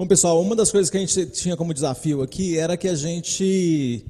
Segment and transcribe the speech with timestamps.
[0.00, 2.94] Bom, pessoal, uma das coisas que a gente tinha como desafio aqui era que a
[2.94, 4.02] gente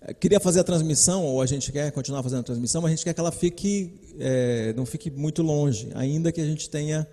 [0.00, 2.94] eh, queria fazer a transmissão, ou a gente quer continuar fazendo a transmissão, mas a
[2.94, 7.06] gente quer que ela fique, é, não fique muito longe, ainda que a gente tenha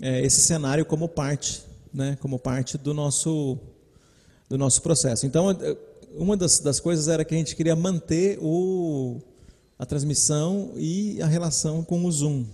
[0.00, 3.58] é, esse cenário como parte, né, como parte do nosso,
[4.48, 5.26] do nosso processo.
[5.26, 5.46] Então,
[6.16, 9.20] uma das, das coisas era que a gente queria manter o,
[9.76, 12.44] a transmissão e a relação com o Zoom.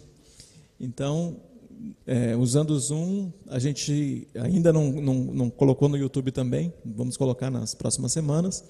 [0.81, 1.37] Então,
[2.07, 7.17] é, usando o Zoom, a gente ainda não, não, não, colocou no YouTube também, vamos
[7.17, 8.65] colocar nas próximas semanas,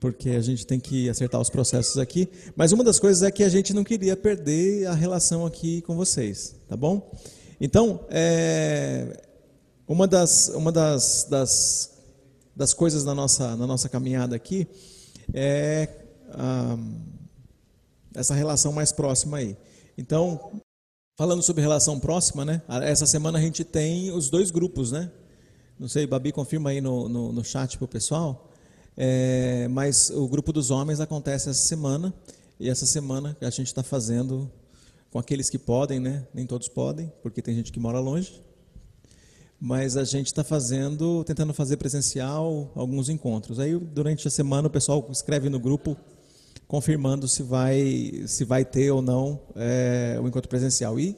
[0.00, 2.28] porque a gente tem que acertar os processos aqui.
[2.56, 5.96] Mas uma das coisas é que a gente não queria perder a relação aqui com
[5.96, 7.10] vocês, tá bom?
[7.60, 9.22] Então, é,
[9.86, 11.98] uma das, uma das, das,
[12.54, 14.66] das coisas na nossa, na nossa caminhada aqui
[15.32, 15.88] é
[16.30, 16.76] ah,
[18.14, 19.56] essa relação mais próxima aí.
[19.96, 20.60] Então,
[21.18, 22.62] Falando sobre relação próxima, né?
[22.84, 25.10] Essa semana a gente tem os dois grupos, né?
[25.76, 28.52] Não sei, Babi, confirma aí no, no, no chat para o pessoal.
[28.96, 32.14] É, mas o grupo dos homens acontece essa semana.
[32.60, 34.48] E essa semana a gente está fazendo
[35.10, 36.24] com aqueles que podem, né?
[36.32, 38.40] Nem todos podem, porque tem gente que mora longe.
[39.60, 43.58] Mas a gente está fazendo, tentando fazer presencial alguns encontros.
[43.58, 45.96] Aí durante a semana o pessoal escreve no grupo
[46.68, 51.00] confirmando se vai, se vai ter ou não é, o encontro presencial.
[51.00, 51.16] E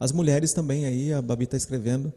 [0.00, 2.12] as mulheres também aí, a Babi está escrevendo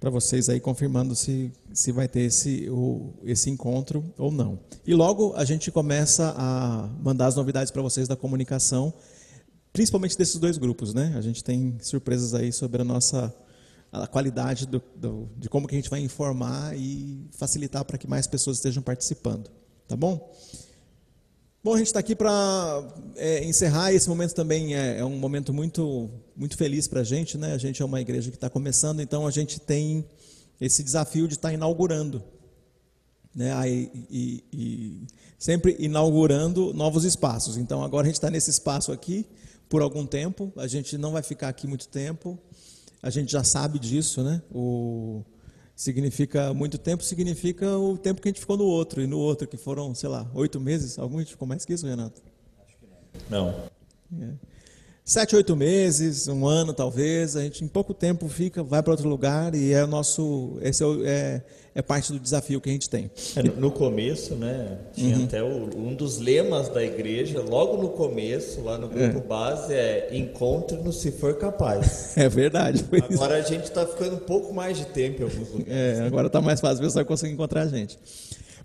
[0.00, 4.58] para vocês aí, confirmando se, se vai ter esse, o, esse encontro ou não.
[4.84, 8.92] E logo a gente começa a mandar as novidades para vocês da comunicação,
[9.72, 11.14] principalmente desses dois grupos, né?
[11.16, 13.34] A gente tem surpresas aí sobre a nossa
[13.90, 18.06] a qualidade do, do, de como que a gente vai informar e facilitar para que
[18.06, 19.50] mais pessoas estejam participando,
[19.86, 20.30] tá bom?
[21.62, 22.84] Bom, a gente está aqui para
[23.16, 23.92] é, encerrar.
[23.92, 27.36] Esse momento também é, é, um momento muito, muito feliz para a gente.
[27.36, 27.52] Né?
[27.52, 30.04] A gente é uma igreja que está começando, então a gente tem
[30.60, 32.22] esse desafio de estar tá inaugurando.
[33.34, 33.52] Né?
[33.54, 37.56] Aí, e, e, sempre inaugurando novos espaços.
[37.56, 39.26] Então agora a gente está nesse espaço aqui
[39.68, 40.52] por algum tempo.
[40.56, 42.38] A gente não vai ficar aqui muito tempo.
[43.02, 44.40] A gente já sabe disso, né?
[44.54, 45.24] O,
[45.78, 49.46] significa muito tempo, significa o tempo que a gente ficou no outro, e no outro,
[49.46, 50.98] que foram, sei lá, oito meses.
[50.98, 52.20] Algum a gente ficou mais que isso, Renato?
[52.66, 52.86] Acho que
[53.30, 53.54] não.
[54.10, 54.28] Não.
[54.28, 54.47] É.
[55.08, 59.08] Sete, oito meses, um ano talvez, a gente em pouco tempo fica, vai para outro
[59.08, 61.42] lugar e é o nosso, esse é, é,
[61.76, 63.10] é parte do desafio que a gente tem.
[63.34, 65.24] É, no começo, né, tinha uhum.
[65.24, 69.20] até o, um dos lemas da igreja, logo no começo, lá no grupo é.
[69.22, 72.12] base, é encontre-nos se for capaz.
[72.18, 72.84] É verdade.
[73.10, 73.48] Agora isso.
[73.48, 75.72] a gente está ficando um pouco mais de tempo em alguns lugares.
[75.72, 77.98] É, agora está mais fácil, você vai conseguir encontrar a gente.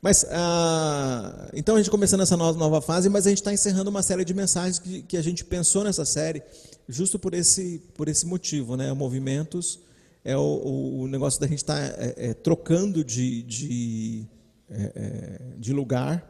[0.03, 4.03] Mas, ah, então a gente começando essa nova, fase, mas a gente está encerrando uma
[4.03, 6.43] série de mensagens que, que, a gente pensou nessa série,
[6.89, 8.91] justo por esse, por esse motivo, né?
[8.91, 9.79] Movimentos
[10.21, 14.25] é o, o negócio da gente estar tá, é, é, trocando de, de,
[14.69, 16.29] é, é, de lugar,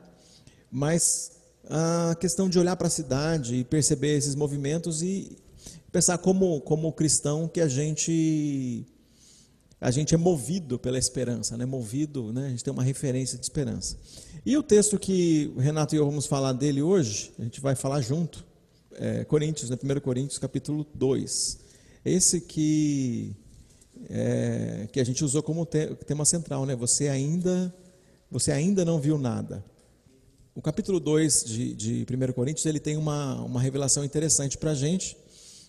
[0.70, 1.32] mas
[1.68, 5.36] a questão de olhar para a cidade e perceber esses movimentos e
[5.92, 8.86] pensar como, como cristão que a gente
[9.84, 11.66] a gente é movido pela esperança, né?
[11.66, 12.46] movido, né?
[12.46, 13.98] a gente tem uma referência de esperança.
[14.46, 17.76] E o texto que o Renato e eu vamos falar dele hoje, a gente vai
[17.76, 18.46] falar junto,
[18.94, 19.78] é Coríntios, né?
[19.84, 21.60] 1 Coríntios capítulo 2.
[22.06, 23.36] Esse que
[24.10, 26.78] é, que a gente usou como tema central, né?
[26.78, 27.74] Você ainda,
[28.32, 29.66] você ainda não viu nada.
[30.56, 34.76] O capítulo 2 de, de 1 Coríntios ele tem uma, uma revelação interessante para a
[34.76, 35.18] gente,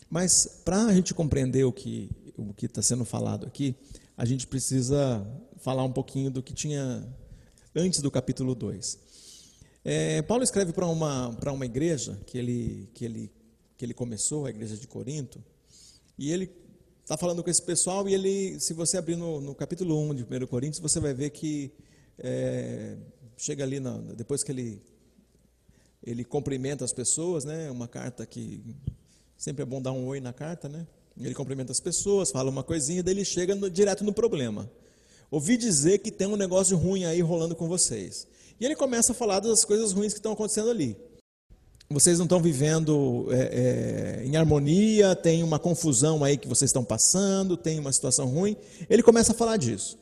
[0.09, 3.75] mas para a gente compreender o que o que está sendo falado aqui,
[4.17, 5.27] a gente precisa
[5.59, 7.07] falar um pouquinho do que tinha
[7.75, 8.99] antes do capítulo 2.
[9.85, 13.33] É, Paulo escreve para uma, para uma igreja que ele, que, ele,
[13.77, 15.43] que ele começou, a igreja de Corinto,
[16.17, 16.51] e ele
[17.03, 20.23] está falando com esse pessoal e ele, se você abrir no, no capítulo 1 de
[20.23, 21.73] 1 Coríntios, você vai ver que
[22.19, 22.97] é,
[23.37, 24.81] chega ali, na, depois que ele,
[26.03, 28.63] ele cumprimenta as pessoas, né, uma carta que
[29.37, 30.87] sempre é bom dar um oi na carta, né?
[31.19, 34.71] Ele cumprimenta as pessoas, fala uma coisinha, daí ele chega no, direto no problema.
[35.31, 38.27] Ouvi dizer que tem um negócio ruim aí rolando com vocês.
[38.61, 40.97] E ele começa a falar das coisas ruins que estão acontecendo ali
[41.91, 46.85] vocês não estão vivendo é, é, em harmonia, tem uma confusão aí que vocês estão
[46.85, 48.57] passando, tem uma situação ruim.
[48.89, 49.99] Ele começa a falar disso.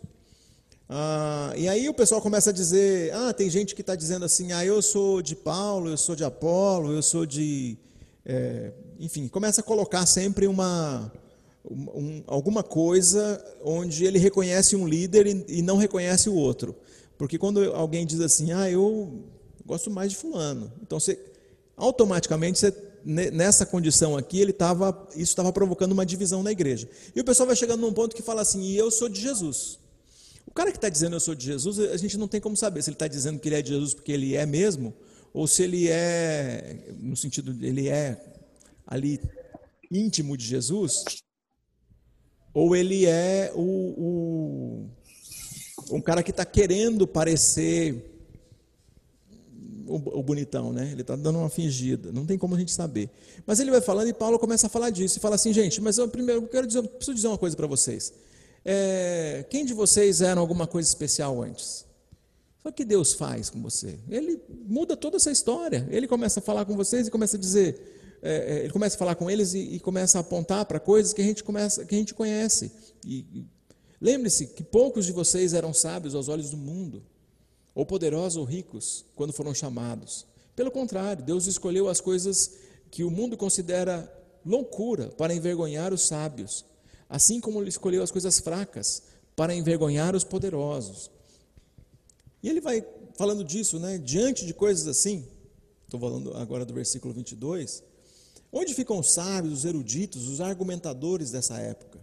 [0.88, 4.52] Ah, e aí o pessoal começa a dizer: ah, tem gente que está dizendo assim,
[4.52, 7.76] ah, eu sou de Paulo, eu sou de Apolo, eu sou de.
[8.24, 8.72] É,
[9.02, 11.12] enfim, começa a colocar sempre uma,
[11.68, 16.72] um, alguma coisa onde ele reconhece um líder e, e não reconhece o outro.
[17.18, 19.24] Porque quando alguém diz assim, ah, eu
[19.66, 21.18] gosto mais de fulano, então você
[21.76, 22.72] automaticamente você
[23.04, 26.88] nessa condição aqui, ele tava, isso estava provocando uma divisão na igreja.
[27.12, 29.80] E o pessoal vai chegando num ponto que fala assim: e eu sou de Jesus.
[30.46, 32.80] O cara que está dizendo eu sou de Jesus, a gente não tem como saber
[32.82, 34.94] se ele está dizendo que ele é de Jesus porque ele é mesmo,
[35.34, 38.31] ou se ele é, no sentido, ele é
[38.92, 39.18] ali
[39.90, 41.04] íntimo de Jesus,
[42.52, 44.90] ou ele é o, o
[45.90, 48.10] um cara que está querendo parecer
[49.86, 50.90] o, o bonitão, né?
[50.92, 52.12] Ele está dando uma fingida.
[52.12, 53.10] Não tem como a gente saber.
[53.46, 55.18] Mas ele vai falando e Paulo começa a falar disso.
[55.18, 57.66] E fala assim, gente, mas eu primeiro eu quero dizer, preciso dizer uma coisa para
[57.66, 58.12] vocês.
[58.64, 61.84] É, quem de vocês era alguma coisa especial antes?
[62.62, 63.98] Só que Deus faz com você.
[64.08, 65.86] Ele muda toda essa história.
[65.90, 68.98] Ele começa a falar com vocês e começa a dizer, é, é, ele começa a
[68.98, 71.94] falar com eles e, e começa a apontar para coisas que a gente começa, que
[71.94, 72.70] a gente conhece.
[73.04, 73.44] E,
[74.00, 77.02] lembre-se que poucos de vocês eram sábios aos olhos do mundo
[77.74, 80.24] ou poderosos ou ricos, quando foram chamados.
[80.54, 82.52] Pelo contrário, Deus escolheu as coisas
[82.90, 84.10] que o mundo considera
[84.44, 86.64] loucura para envergonhar os sábios,
[87.08, 89.02] assim como ele escolheu as coisas fracas
[89.34, 91.10] para envergonhar os poderosos.
[92.42, 92.84] E ele vai
[93.16, 93.98] falando disso, né?
[93.98, 95.26] Diante de coisas assim,
[95.84, 97.82] estou falando agora do versículo 22,
[98.52, 101.98] onde ficam os sábios, os eruditos, os argumentadores dessa época?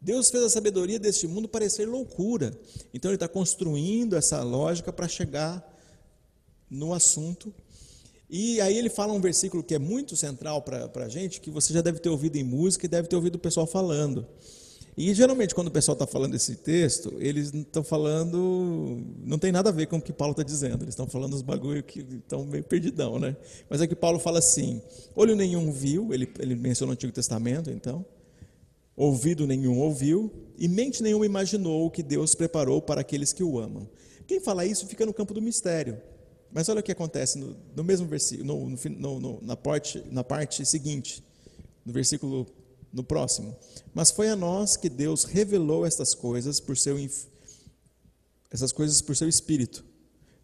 [0.00, 2.58] Deus fez a sabedoria deste mundo parecer loucura.
[2.94, 5.62] Então ele está construindo essa lógica para chegar
[6.70, 7.52] no assunto.
[8.28, 11.74] E aí ele fala um versículo que é muito central para a gente, que você
[11.74, 14.26] já deve ter ouvido em música e deve ter ouvido o pessoal falando.
[15.02, 19.70] E geralmente quando o pessoal está falando esse texto, eles estão falando, não tem nada
[19.70, 22.44] a ver com o que Paulo está dizendo, eles estão falando os bagulho que estão
[22.44, 23.34] meio perdidão, né?
[23.70, 24.82] Mas é que Paulo fala assim:
[25.16, 28.04] olho nenhum viu, ele, ele menciona o Antigo Testamento, então,
[28.94, 33.58] ouvido nenhum ouviu e mente nenhuma imaginou o que Deus preparou para aqueles que o
[33.58, 33.88] amam.
[34.26, 35.98] Quem fala isso fica no campo do mistério.
[36.52, 38.68] Mas olha o que acontece no, no mesmo versículo,
[38.98, 41.24] no, no, na, parte, na parte seguinte,
[41.86, 42.46] no versículo
[42.92, 43.56] no próximo.
[43.94, 46.96] Mas foi a nós que Deus revelou estas coisas por seu
[48.50, 49.84] essas coisas por seu espírito,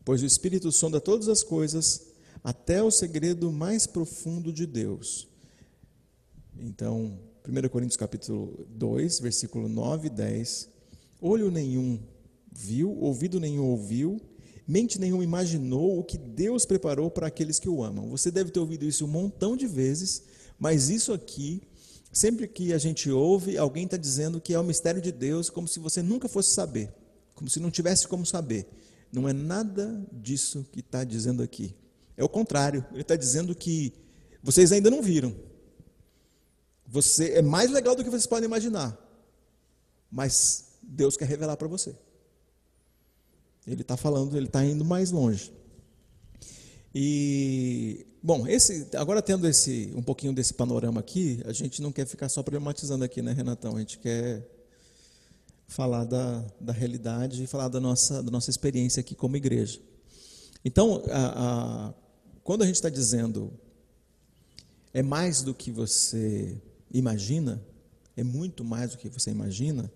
[0.05, 2.07] pois o espírito sonda todas as coisas,
[2.45, 5.27] até o segredo mais profundo de Deus.
[6.57, 10.69] Então, 1 Coríntios capítulo 2, versículo 9 e 10.
[11.21, 11.99] Olho nenhum
[12.53, 14.21] viu, ouvido nenhum ouviu,
[14.67, 18.09] mente nenhuma imaginou o que Deus preparou para aqueles que o amam.
[18.11, 20.23] Você deve ter ouvido isso um montão de vezes,
[20.59, 21.63] mas isso aqui,
[22.17, 25.69] sempre que a gente ouve, alguém está dizendo que é o mistério de Deus, como
[25.69, 26.91] se você nunca fosse saber,
[27.35, 28.67] como se não tivesse como saber.
[29.13, 31.77] Não é nada disso que está dizendo aqui.
[32.17, 33.93] É o contrário, ele está dizendo que
[34.43, 35.37] vocês ainda não viram,
[36.87, 38.97] você é mais legal do que vocês podem imaginar.
[40.11, 41.95] Mas Deus quer revelar para você.
[43.67, 45.53] Ele está falando, ele está indo mais longe.
[46.95, 52.05] E bom, esse agora tendo esse um pouquinho desse panorama aqui, a gente não quer
[52.07, 53.77] ficar só problematizando aqui, né, Renatão?
[53.77, 54.45] A gente quer
[55.69, 59.81] falar da, da realidade e falar da nossa, da nossa experiência aqui como igreja.
[60.65, 61.95] Então, a, a,
[62.43, 63.53] quando a gente está dizendo
[64.93, 66.61] é mais do que você
[66.93, 67.63] imagina,
[68.17, 69.89] é muito mais do que você imagina,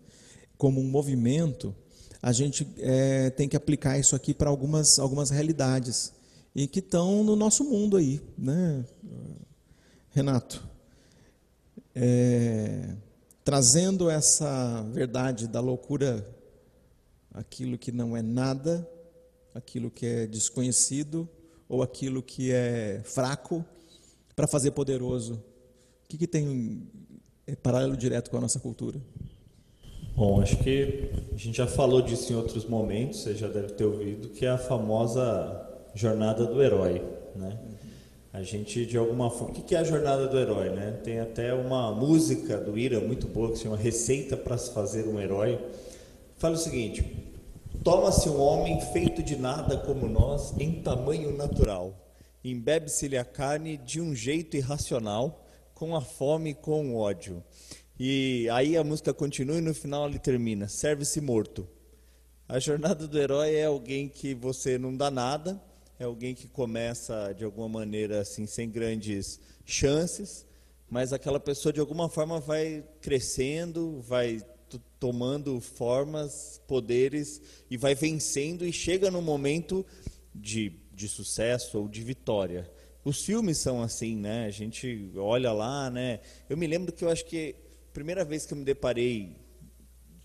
[0.56, 1.74] como um movimento,
[2.22, 6.12] a gente é, tem que aplicar isso aqui para algumas, algumas realidades
[6.54, 8.84] e que estão no nosso mundo aí, né,
[10.10, 10.66] Renato?
[11.94, 12.94] É,
[13.44, 16.26] trazendo essa verdade da loucura,
[17.32, 18.88] aquilo que não é nada,
[19.54, 21.28] aquilo que é desconhecido
[21.68, 23.64] ou aquilo que é fraco,
[24.34, 25.42] para fazer poderoso
[26.10, 26.82] que, que tem
[27.46, 29.00] é, paralelo direto com a nossa cultura?
[30.16, 33.84] Bom, acho que a gente já falou disso em outros momentos, você já deve ter
[33.84, 35.22] ouvido, que é a famosa
[35.94, 37.02] jornada do herói,
[37.34, 37.58] né?
[38.32, 39.58] A gente, de alguma forma...
[39.58, 41.00] O que é a jornada do herói, né?
[41.02, 45.08] Tem até uma música do Ira muito boa que se chama Receita para se fazer
[45.08, 45.58] um herói.
[46.36, 47.04] Fala o seguinte,
[47.82, 51.92] toma-se um homem feito de nada como nós, em tamanho natural.
[52.44, 55.44] Embebe-se-lhe a carne de um jeito irracional,
[55.74, 57.42] com a fome e com o ódio.
[57.98, 61.68] E aí a música continua e no final ele termina: serve-se morto.
[62.48, 65.60] A jornada do herói é alguém que você não dá nada,
[66.00, 70.46] é alguém que começa de alguma maneira assim sem grandes chances,
[70.88, 74.40] mas aquela pessoa de alguma forma vai crescendo, vai
[74.98, 79.84] tomando formas, poderes e vai vencendo e chega no momento
[80.34, 82.70] de, de sucesso ou de vitória.
[83.04, 84.46] Os filmes são assim, né?
[84.46, 86.20] A gente olha lá, né?
[86.48, 87.54] Eu me lembro que eu acho que
[87.90, 89.36] a primeira vez que eu me deparei,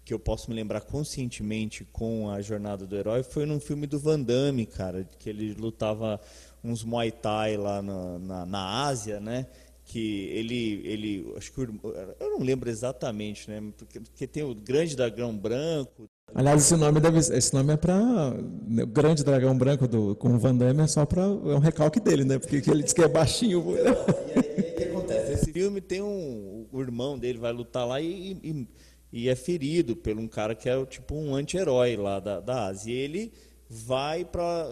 [0.06, 4.00] que eu posso me lembrar conscientemente com a jornada do herói, foi num filme do
[4.00, 6.22] Van Damme, cara, que ele lutava
[6.64, 9.48] uns Muay Thai lá na, na, na Ásia, né?
[9.88, 13.62] que ele, ele acho que eu não lembro exatamente, né?
[13.78, 16.10] Porque, porque tem o grande dragão branco.
[16.34, 18.34] Aliás, esse nome deve, esse nome é para
[18.68, 21.60] né, o grande dragão branco do com o Van Damme é só para é um
[21.60, 22.40] recalque dele, né?
[22.40, 23.64] Porque ele diz que é baixinho.
[23.78, 25.34] e aí, o que acontece?
[25.34, 28.68] Esse filme tem um o irmão dele vai lutar lá e, e,
[29.16, 32.94] e é ferido por um cara que é tipo um anti-herói lá da, da Ásia.
[32.94, 33.32] E ele
[33.70, 34.68] vai para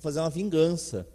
[0.00, 1.08] fazer uma vingança.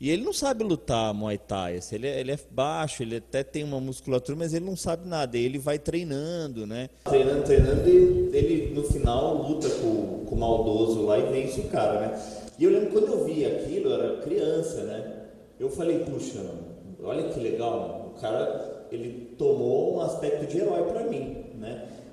[0.00, 1.76] E ele não sabe lutar Muay Thai.
[1.76, 5.08] Assim, ele, é, ele é baixo, ele até tem uma musculatura, mas ele não sabe
[5.08, 5.38] nada.
[5.38, 6.90] Ele vai treinando, né?
[7.04, 11.68] Treinando, treinando, e ele no final luta com, com o maldoso lá e vence o
[11.68, 12.22] cara, né?
[12.58, 15.26] E eu lembro quando eu vi aquilo, eu era criança, né?
[15.60, 16.44] Eu falei, puxa,
[17.00, 21.47] olha que legal, o cara ele tomou um aspecto de herói para mim?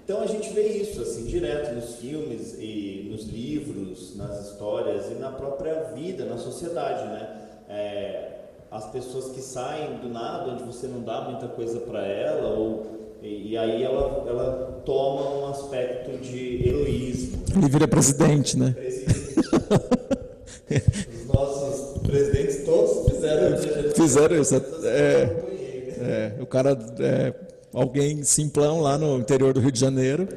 [0.05, 5.15] Então a gente vê isso assim direto nos filmes e nos livros, nas histórias e
[5.15, 7.41] na própria vida, na sociedade, né?
[7.69, 8.29] é,
[8.71, 12.85] as pessoas que saem do nada, onde você não dá muita coisa para ela, ou,
[13.21, 17.43] e, e, aí ela, ela toma um aspecto de heroísmo.
[17.55, 18.71] Ele vira presidente, né?
[18.71, 19.15] Presidente.
[21.15, 23.95] Os nossos presidentes todos fizeram isso.
[23.95, 24.55] Fizeram isso.
[24.83, 25.55] É,
[26.01, 27.33] é, o cara, é,
[27.75, 30.27] alguém simplão lá no interior do Rio de Janeiro,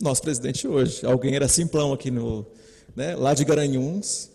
[0.00, 1.04] nosso presidente hoje.
[1.04, 2.46] Alguém era simplão aqui no,
[2.94, 4.30] né, lá de Garanhuns,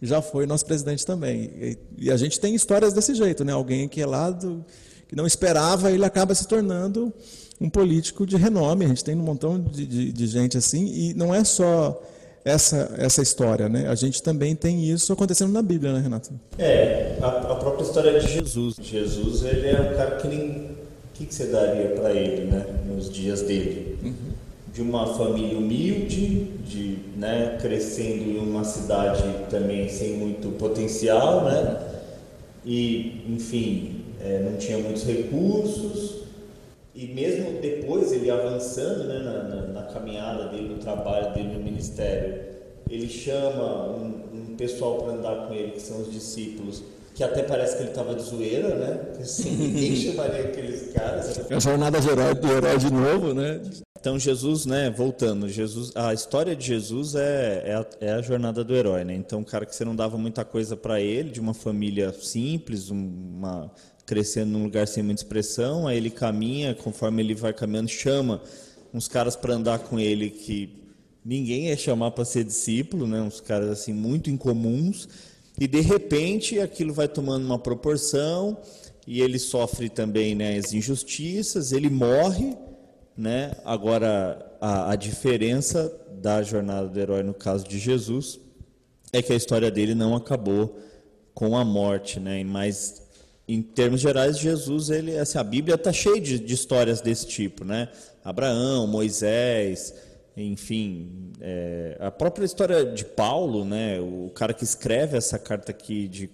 [0.00, 1.50] já foi nosso presidente também.
[1.60, 3.52] E, e, a gente tem histórias desse jeito, né?
[3.52, 4.64] Alguém que é lá do,
[5.06, 7.12] que não esperava, ele acaba se tornando
[7.60, 8.84] um político de renome.
[8.84, 12.02] A gente tem um montão de, de, de gente assim, e não é só
[12.44, 13.88] essa, essa história, né?
[13.88, 16.32] A gente também tem isso acontecendo na Bíblia, né, Renato?
[16.58, 18.76] É, a, a própria história de Jesus.
[18.80, 20.81] Jesus, ele é um cara que nem...
[21.22, 22.66] O que, que você daria para ele, né?
[22.86, 23.96] Nos dias dele?
[24.02, 24.32] Uhum
[24.72, 31.78] de uma família humilde, de né, crescendo em uma cidade também sem muito potencial, né?
[32.64, 36.22] E, enfim, é, não tinha muitos recursos.
[36.94, 41.60] E mesmo depois ele avançando né, na, na, na, caminhada dele, no trabalho dele no
[41.60, 42.40] ministério,
[42.88, 46.82] ele chama um, um pessoal para andar com ele, que são os discípulos,
[47.14, 49.00] que até parece que ele estava de zoeira, né?
[49.20, 51.50] Assim, ninguém chamaria aqueles caras.
[51.50, 53.60] É a jornada de herói, de herói de novo, né?
[54.00, 58.64] Então Jesus, né, voltando, Jesus, a história de Jesus é, é, a, é a jornada
[58.64, 59.14] do herói, né?
[59.14, 62.90] Então, um cara que você não dava muita coisa para ele, de uma família simples,
[62.90, 63.70] uma
[64.04, 68.42] crescendo num lugar sem muita expressão, aí ele caminha, conforme ele vai caminhando, chama
[68.92, 70.82] uns caras para andar com ele que
[71.24, 73.22] ninguém ia chamar para ser discípulo, né?
[73.22, 75.08] Uns caras assim muito incomuns,
[75.62, 78.56] e de repente aquilo vai tomando uma proporção
[79.06, 82.56] e ele sofre também, né, as injustiças, ele morre
[83.16, 83.52] né?
[83.64, 88.40] Agora, a, a diferença da jornada do herói no caso de Jesus
[89.12, 90.78] é que a história dele não acabou
[91.34, 92.42] com a morte, né?
[92.44, 93.02] Mas
[93.46, 97.64] em termos gerais, Jesus, ele, assim, a Bíblia está cheia de, de, histórias desse tipo,
[97.64, 97.88] né?
[98.24, 99.94] Abraão, Moisés,
[100.36, 104.00] enfim, é, a própria história de Paulo, né?
[104.00, 106.28] O cara que escreve essa carta aqui de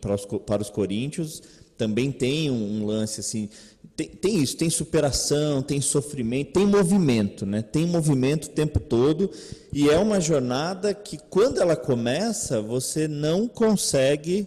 [0.00, 1.42] para, os, para os Coríntios
[1.76, 3.48] também tem um, um lance assim
[3.96, 7.60] tem, tem, isso, tem superação, tem sofrimento, tem movimento, né?
[7.60, 9.30] Tem movimento o tempo todo
[9.72, 14.46] e é uma jornada que quando ela começa você não consegue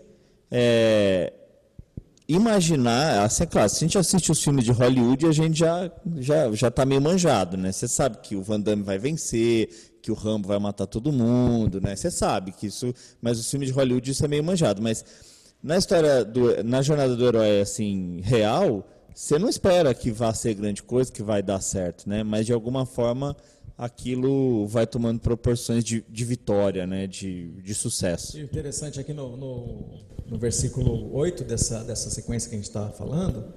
[0.49, 1.33] é,
[2.35, 5.91] imaginar, assim, é claro, se a gente assiste os filmes de Hollywood a gente já
[6.17, 7.71] já já está meio manjado, né?
[7.71, 9.69] Você sabe que o Van Damme vai vencer,
[10.01, 11.95] que o Rambo vai matar todo mundo, né?
[11.95, 15.03] Você sabe que isso, mas os filmes de Hollywood isso é meio manjado, mas
[15.61, 20.55] na história do, na jornada do herói assim real você não espera que vá ser
[20.55, 22.23] grande coisa, que vai dar certo, né?
[22.23, 23.35] Mas de alguma forma
[23.77, 27.07] aquilo vai tomando proporções de, de vitória, né?
[27.07, 28.39] de, de sucesso.
[28.39, 29.99] interessante aqui no, no,
[30.33, 33.53] no, versículo 8 dessa, dessa sequência que a gente está falando,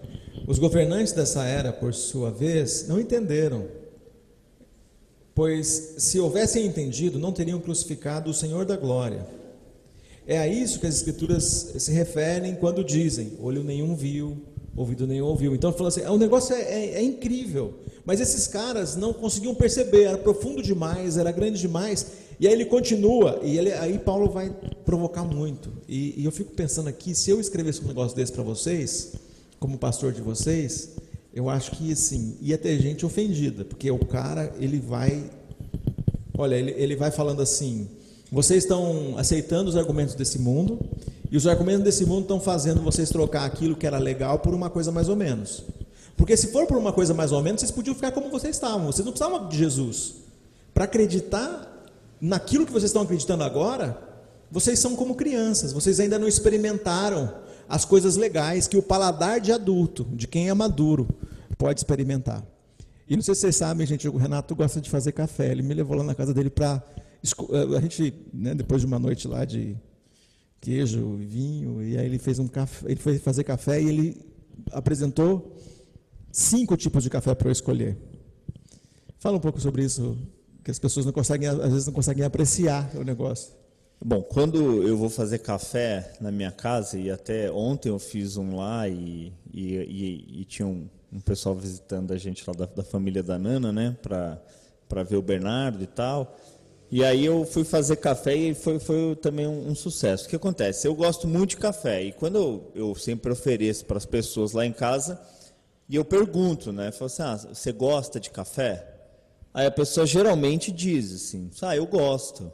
[0.46, 3.66] os governantes dessa era, por sua vez, não entenderam.
[5.34, 9.26] Pois se houvessem entendido, não teriam crucificado o Senhor da glória.
[10.26, 14.36] É a isso que as Escrituras se referem quando dizem: olho nenhum viu,
[14.76, 15.54] ouvido nenhum ouviu.
[15.54, 17.74] Então ele falou assim: o é negócio é, é, é, incrível.
[18.04, 22.06] Mas esses caras não conseguiam perceber, era profundo demais, era grande demais.
[22.38, 24.54] E aí ele continua, e ele, aí Paulo vai
[24.84, 25.72] provocar muito.
[25.88, 29.14] E, e eu fico pensando aqui: se eu escrevesse um negócio desse para vocês,
[29.58, 30.90] como pastor de vocês,
[31.34, 35.30] eu acho que assim, ia ter gente ofendida, porque o cara, ele vai.
[36.36, 37.88] Olha, ele, ele vai falando assim:
[38.30, 40.78] vocês estão aceitando os argumentos desse mundo,
[41.30, 44.70] e os argumentos desse mundo estão fazendo vocês trocar aquilo que era legal por uma
[44.70, 45.64] coisa mais ou menos.
[46.16, 48.86] Porque se for por uma coisa mais ou menos, vocês podiam ficar como vocês estavam.
[48.86, 50.14] Vocês não precisavam de Jesus.
[50.72, 51.86] Para acreditar
[52.20, 53.98] naquilo que vocês estão acreditando agora,
[54.50, 55.72] vocês são como crianças.
[55.72, 57.32] Vocês ainda não experimentaram
[57.68, 61.08] as coisas legais que o paladar de adulto, de quem é maduro,
[61.58, 62.42] pode experimentar.
[63.08, 65.50] E não sei se vocês sabem, gente, o Renato gosta de fazer café.
[65.50, 66.82] Ele me levou lá na casa dele para.
[67.22, 69.76] Eh, a gente, né, depois de uma noite lá de
[70.60, 74.26] queijo vinho, e aí ele fez um café, ele foi fazer café e ele
[74.72, 75.56] apresentou
[76.32, 77.96] cinco tipos de café para eu escolher.
[79.18, 80.16] Fala um pouco sobre isso,
[80.62, 83.52] que as pessoas não conseguem, às vezes não conseguem apreciar o negócio.
[84.04, 88.56] Bom, quando eu vou fazer café na minha casa, e até ontem eu fiz um
[88.56, 92.84] lá e, e, e, e tinha um, um, pessoal visitando a gente lá da, da
[92.84, 96.36] família da Nana, né, para ver o Bernardo e tal.
[96.90, 100.26] E aí eu fui fazer café e foi, foi também um, um, sucesso.
[100.26, 100.86] O que acontece?
[100.86, 104.64] Eu gosto muito de café e quando eu, eu sempre ofereço para as pessoas lá
[104.64, 105.20] em casa,
[105.88, 108.86] e eu pergunto, né, falo assim, ah, você gosta de café?
[109.52, 112.52] Aí a pessoa geralmente diz assim, ah, eu gosto.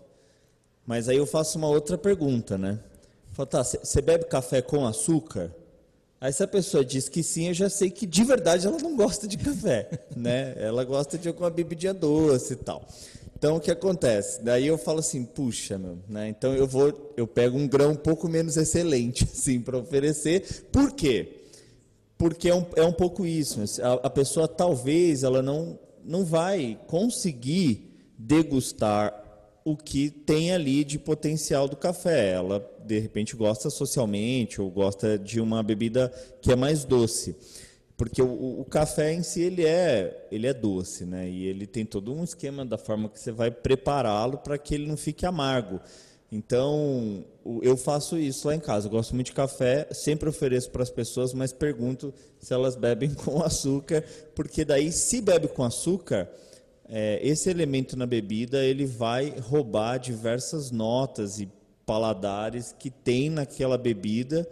[0.86, 2.78] Mas aí eu faço uma outra pergunta, né?
[3.32, 5.54] Falo, tá, você bebe café com açúcar?
[6.20, 8.96] Aí se a pessoa diz que sim, eu já sei que de verdade ela não
[8.96, 10.54] gosta de café, né?
[10.56, 12.86] Ela gosta de alguma bebida doce e tal.
[13.42, 14.40] Então o que acontece?
[14.40, 16.28] Daí eu falo assim, puxa, meu, né?
[16.28, 20.68] Então eu vou, eu pego um grão um pouco menos excelente, assim, para oferecer.
[20.70, 21.40] Por quê?
[22.16, 23.60] Porque é um, é um pouco isso.
[23.82, 29.12] A, a pessoa talvez ela não não vai conseguir degustar
[29.64, 32.34] o que tem ali de potencial do café.
[32.34, 37.34] Ela de repente gosta socialmente ou gosta de uma bebida que é mais doce
[37.96, 41.28] porque o, o, café em si ele é ele é doce, né?
[41.28, 44.86] E ele tem todo um esquema da forma que você vai prepará-lo para que ele
[44.86, 45.80] não fique amargo.
[46.30, 47.24] Então
[47.60, 48.86] eu faço isso lá em casa.
[48.86, 53.12] Eu gosto muito de café, sempre ofereço para as pessoas, mas pergunto se elas bebem
[53.14, 54.02] com açúcar,
[54.34, 56.28] porque daí se bebe com açúcar
[56.94, 61.48] é, esse elemento na bebida ele vai roubar diversas notas e
[61.86, 64.46] paladares que tem naquela bebida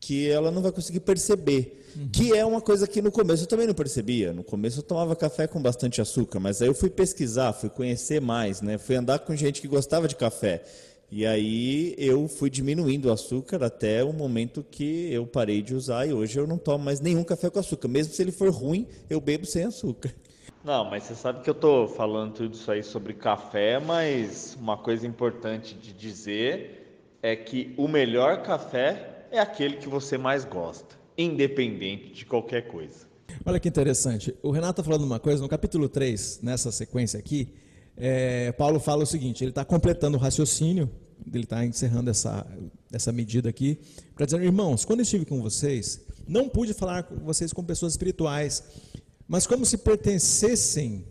[0.00, 1.84] que ela não vai conseguir perceber.
[1.96, 2.08] Uhum.
[2.10, 4.32] Que é uma coisa que no começo eu também não percebia.
[4.32, 8.20] No começo eu tomava café com bastante açúcar, mas aí eu fui pesquisar, fui conhecer
[8.20, 8.78] mais, né?
[8.78, 10.62] Fui andar com gente que gostava de café.
[11.10, 16.06] E aí eu fui diminuindo o açúcar até o momento que eu parei de usar
[16.06, 17.88] e hoje eu não tomo mais nenhum café com açúcar.
[17.88, 20.14] Mesmo se ele for ruim, eu bebo sem açúcar.
[20.62, 24.76] Não, mas você sabe que eu estou falando tudo isso aí sobre café, mas uma
[24.76, 30.96] coisa importante de dizer é que o melhor café é aquele que você mais gosta
[31.18, 33.08] independente de qualquer coisa.
[33.44, 34.34] Olha que interessante.
[34.42, 37.54] O Renato está falando uma coisa, no capítulo 3, nessa sequência aqui,
[37.96, 40.88] é, Paulo fala o seguinte: ele está completando o raciocínio,
[41.26, 42.46] ele está encerrando essa,
[42.92, 43.78] essa medida aqui,
[44.14, 48.62] para dizer, irmãos, quando estive com vocês, não pude falar com vocês como pessoas espirituais,
[49.26, 51.04] mas como se pertencessem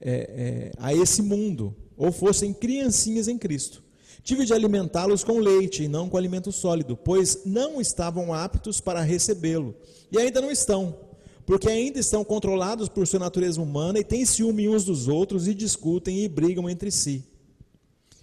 [0.00, 3.82] é, é, a esse mundo, ou fossem criancinhas em Cristo.
[4.22, 9.02] Tive de alimentá-los com leite e não com alimento sólido, pois não estavam aptos para
[9.02, 9.74] recebê-lo.
[10.10, 10.96] E ainda não estão,
[11.44, 15.54] porque ainda estão controlados por sua natureza humana e têm ciúme uns dos outros e
[15.54, 17.24] discutem e brigam entre si.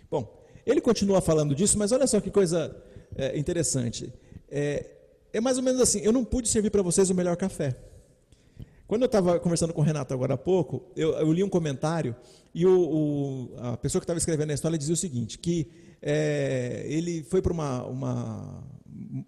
[0.10, 2.76] Bom, ele continua falando disso, mas olha só que coisa
[3.16, 4.14] é, interessante.
[4.50, 4.86] É,
[5.34, 7.76] é mais ou menos assim: eu não pude servir para vocês o melhor café.
[8.90, 12.16] Quando eu estava conversando com o Renato agora há pouco, eu, eu li um comentário
[12.56, 15.70] e o, o, a pessoa que estava escrevendo a história dizia o seguinte: que
[16.02, 18.64] é, ele foi para uma, uma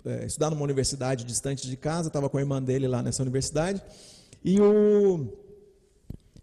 [0.04, 3.84] é, estudar numa universidade distante de casa, estava com a irmã dele lá nessa universidade,
[4.44, 5.28] e o,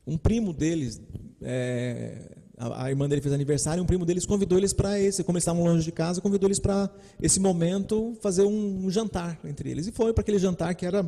[0.06, 1.00] um primo deles,
[1.42, 5.42] é, a, irmã dele fez aniversário, um primo deles convidou eles para esse, como eles
[5.42, 6.88] estavam longe de casa, convidou eles para
[7.20, 9.88] esse momento fazer um, um jantar entre eles.
[9.88, 11.02] E foi para aquele jantar que era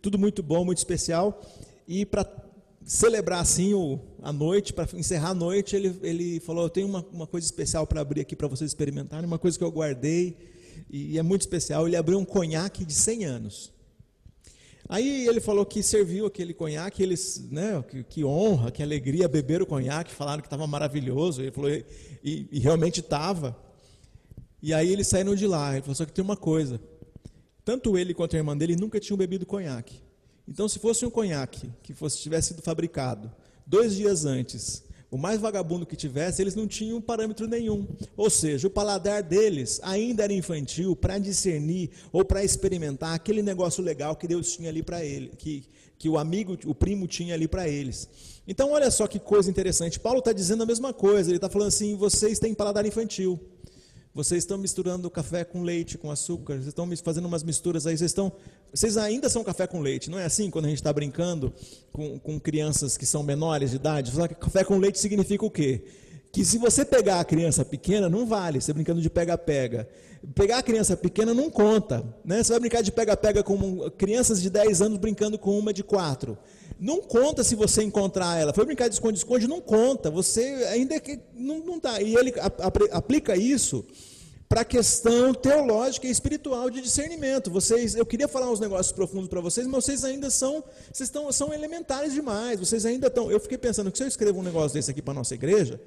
[0.00, 1.40] tudo muito bom, muito especial,
[1.86, 2.24] e para
[2.84, 7.04] celebrar assim o, a noite, para encerrar a noite, ele, ele falou: Eu tenho uma,
[7.12, 10.36] uma coisa especial para abrir aqui para vocês experimentarem, uma coisa que eu guardei
[10.90, 11.86] e, e é muito especial.
[11.86, 13.72] Ele abriu um conhaque de 100 anos.
[14.88, 19.62] Aí ele falou que serviu aquele conhaque, eles, né, que, que honra, que alegria, beber
[19.62, 21.40] o conhaque, falaram que estava maravilhoso.
[21.40, 21.84] Ele falou, e,
[22.52, 23.56] e realmente estava.
[24.62, 25.72] E aí eles saíram de lá.
[25.72, 26.80] Ele falou: Só que tem uma coisa.
[27.64, 30.00] Tanto ele quanto a irmã dele nunca tinham bebido conhaque.
[30.46, 33.32] Então, se fosse um conhaque que fosse, tivesse sido fabricado
[33.66, 37.86] dois dias antes, o mais vagabundo que tivesse, eles não tinham parâmetro nenhum.
[38.16, 43.82] Ou seja, o paladar deles ainda era infantil para discernir ou para experimentar aquele negócio
[43.82, 45.64] legal que Deus tinha ali para ele, que,
[45.96, 48.08] que o amigo, o primo tinha ali para eles.
[48.46, 49.98] Então, olha só que coisa interessante.
[50.00, 51.30] Paulo está dizendo a mesma coisa.
[51.30, 53.40] Ele está falando assim: vocês têm paladar infantil.
[54.14, 58.12] Vocês estão misturando café com leite, com açúcar, vocês estão fazendo umas misturas aí, vocês
[58.12, 58.32] estão.
[58.72, 61.52] Vocês ainda são café com leite, não é assim quando a gente está brincando
[61.92, 64.12] com, com crianças que são menores de idade?
[64.38, 65.82] Café com leite significa o quê?
[66.34, 69.88] que se você pegar a criança pequena, não vale, você brincando de pega-pega.
[70.34, 72.04] Pegar a criança pequena não conta.
[72.24, 72.42] Né?
[72.42, 76.36] Você vai brincar de pega-pega com crianças de 10 anos brincando com uma de 4.
[76.76, 78.52] Não conta se você encontrar ela.
[78.52, 80.10] Foi brincar de esconde-esconde, não conta.
[80.10, 82.02] Você ainda é que não, não tá.
[82.02, 82.34] E ele
[82.90, 83.84] aplica isso
[84.48, 87.50] para a questão teológica e espiritual de discernimento.
[87.50, 91.30] Vocês, eu queria falar uns negócios profundos para vocês, mas vocês ainda são, vocês estão,
[91.32, 92.60] são elementares demais.
[92.60, 93.30] Vocês ainda estão.
[93.30, 95.80] Eu fiquei pensando que se eu escrevo um negócio desse aqui para nossa igreja,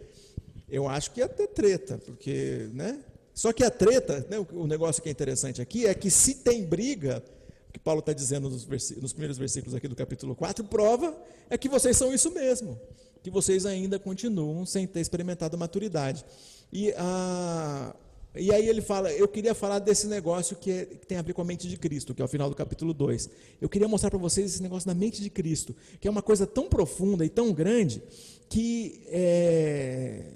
[0.70, 3.00] eu acho que ia ter treta, porque, né?
[3.34, 6.66] Só que a treta, né, o negócio que é interessante aqui é que se tem
[6.66, 7.24] briga,
[7.70, 11.16] o que Paulo está dizendo nos, nos, primeiros versículos aqui do capítulo 4, prova
[11.48, 12.80] é que vocês são isso mesmo,
[13.22, 16.26] que vocês ainda continuam sem ter experimentado maturidade.
[16.74, 17.96] E a,
[18.40, 21.34] e aí ele fala, eu queria falar desse negócio que, é, que, tem a ver
[21.34, 23.30] com a mente de Cristo, que é o final do capítulo 2.
[23.62, 26.46] Eu queria mostrar para vocês esse negócio da mente de Cristo, que é uma coisa
[26.46, 28.02] tão profunda e tão grande,
[28.50, 30.32] que é,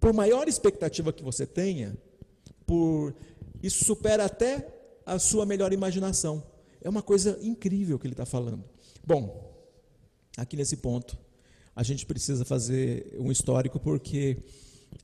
[0.00, 1.96] por maior expectativa que você tenha,
[2.66, 3.14] por
[3.62, 4.66] isso supera até
[5.06, 6.42] a sua melhor imaginação.
[6.80, 8.64] É uma coisa incrível que ele está falando.
[9.06, 9.52] Bom,
[10.36, 11.16] aqui nesse ponto,
[11.74, 14.38] a gente precisa fazer um histórico, porque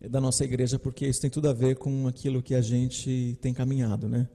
[0.00, 3.52] da nossa igreja, porque isso tem tudo a ver com aquilo que a gente tem
[3.52, 4.28] caminhado, né?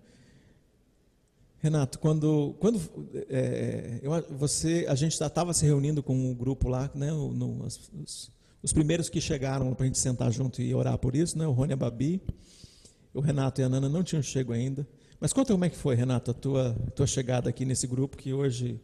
[1.60, 2.82] Renato, quando, quando
[3.30, 7.10] é, eu, você, a gente estava se reunindo com o um grupo lá, né?
[7.10, 8.30] No, os,
[8.62, 11.48] os, primeiros que chegaram para a gente sentar junto e orar por isso, né?
[11.48, 12.22] O Rony a Babi,
[13.14, 14.86] o Renato e a Nana não tinham chego ainda.
[15.22, 18.34] Mas conta como é que foi, Renato, a tua, tua chegada aqui nesse grupo que
[18.34, 18.78] hoje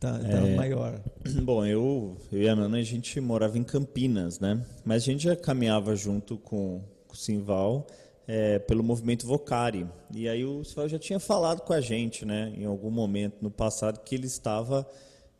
[0.00, 1.00] Tá, tá é, maior.
[1.42, 4.64] Bom, eu, eu e a Nana, a gente morava em Campinas, né?
[4.84, 7.86] Mas a gente já caminhava junto com, com o Simval
[8.26, 9.86] é, pelo movimento Vocari.
[10.14, 12.52] E aí o Simval já tinha falado com a gente, né?
[12.56, 14.88] Em algum momento no passado, que ele estava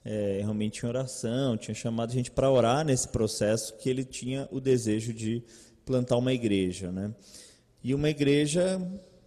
[0.05, 4.49] é, realmente em oração, tinha chamado a gente para orar nesse processo, que ele tinha
[4.51, 5.43] o desejo de
[5.85, 7.15] plantar uma igreja, né?
[7.83, 8.81] E uma igreja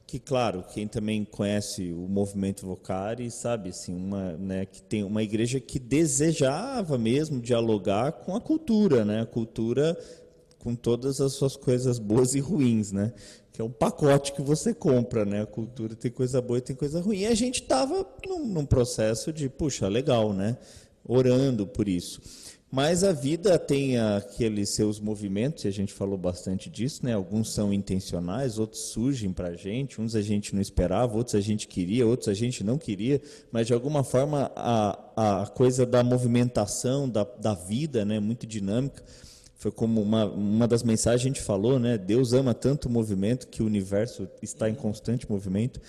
[0.08, 5.22] que claro, quem também conhece o movimento Vocari sabe assim, uma, né, que tem uma
[5.22, 10.00] igreja que desejava mesmo dialogar com a cultura, né, a cultura
[10.60, 13.12] com todas as suas coisas boas e ruins, né,
[13.52, 16.76] que é um pacote que você compra, né, a cultura tem coisa boa e tem
[16.76, 17.20] coisa ruim.
[17.20, 20.58] E a gente estava num, num processo de, puxa, legal, né,
[21.06, 22.22] orando por isso.
[22.70, 27.14] Mas a vida tem aqueles seus movimentos, e a gente falou bastante disso, né?
[27.14, 31.40] Alguns são intencionais, outros surgem para a gente, uns a gente não esperava, outros a
[31.40, 33.22] gente queria, outros a gente não queria,
[33.54, 38.20] mas de alguma forma a, a coisa da movimentação da, da vida, né?
[38.20, 39.02] Muito dinâmica.
[39.56, 41.98] Foi como uma, uma das mensagens a gente falou, né?
[41.98, 45.80] Deus ama tanto o movimento que o universo está em constante movimento.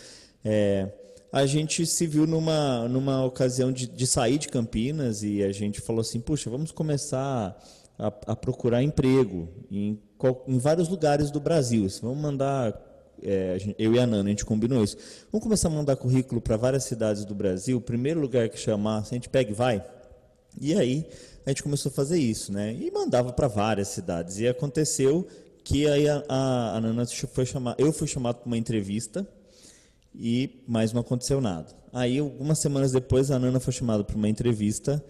[0.44, 0.88] É,
[1.30, 5.80] a gente se viu numa, numa ocasião de, de sair de Campinas e a gente
[5.80, 7.56] falou assim, puxa, vamos começar
[7.98, 10.00] a, a procurar emprego em,
[10.46, 11.86] em, vários lugares do Brasil.
[12.00, 12.80] Vamos mandar,
[13.22, 14.96] é, eu e a Nana, a gente combinou isso.
[15.30, 17.76] Vamos começar a mandar currículo para várias cidades do Brasil.
[17.76, 19.84] O primeiro lugar que chamar, a gente pega e vai.
[20.58, 21.06] E aí
[21.44, 22.72] a gente começou a fazer isso, né?
[22.72, 24.38] E mandava para várias cidades.
[24.38, 25.26] E aconteceu
[25.62, 29.28] que aí a, a, a Nana foi chamar, eu fui chamado para uma entrevista
[30.18, 31.68] e mais não aconteceu nada.
[31.92, 35.02] Aí, algumas semanas depois, a Nana foi chamada para uma entrevista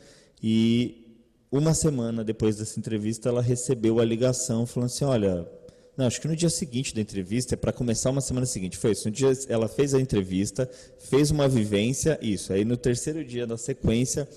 [0.42, 1.06] e
[1.50, 5.48] uma semana depois dessa entrevista, ela recebeu a ligação falando assim, olha,
[5.96, 8.92] não, acho que no dia seguinte da entrevista, é para começar uma semana seguinte, foi
[8.92, 9.08] isso.
[9.08, 12.52] No dia, ela fez a entrevista, fez uma vivência, isso.
[12.52, 14.28] Aí no terceiro dia da sequência,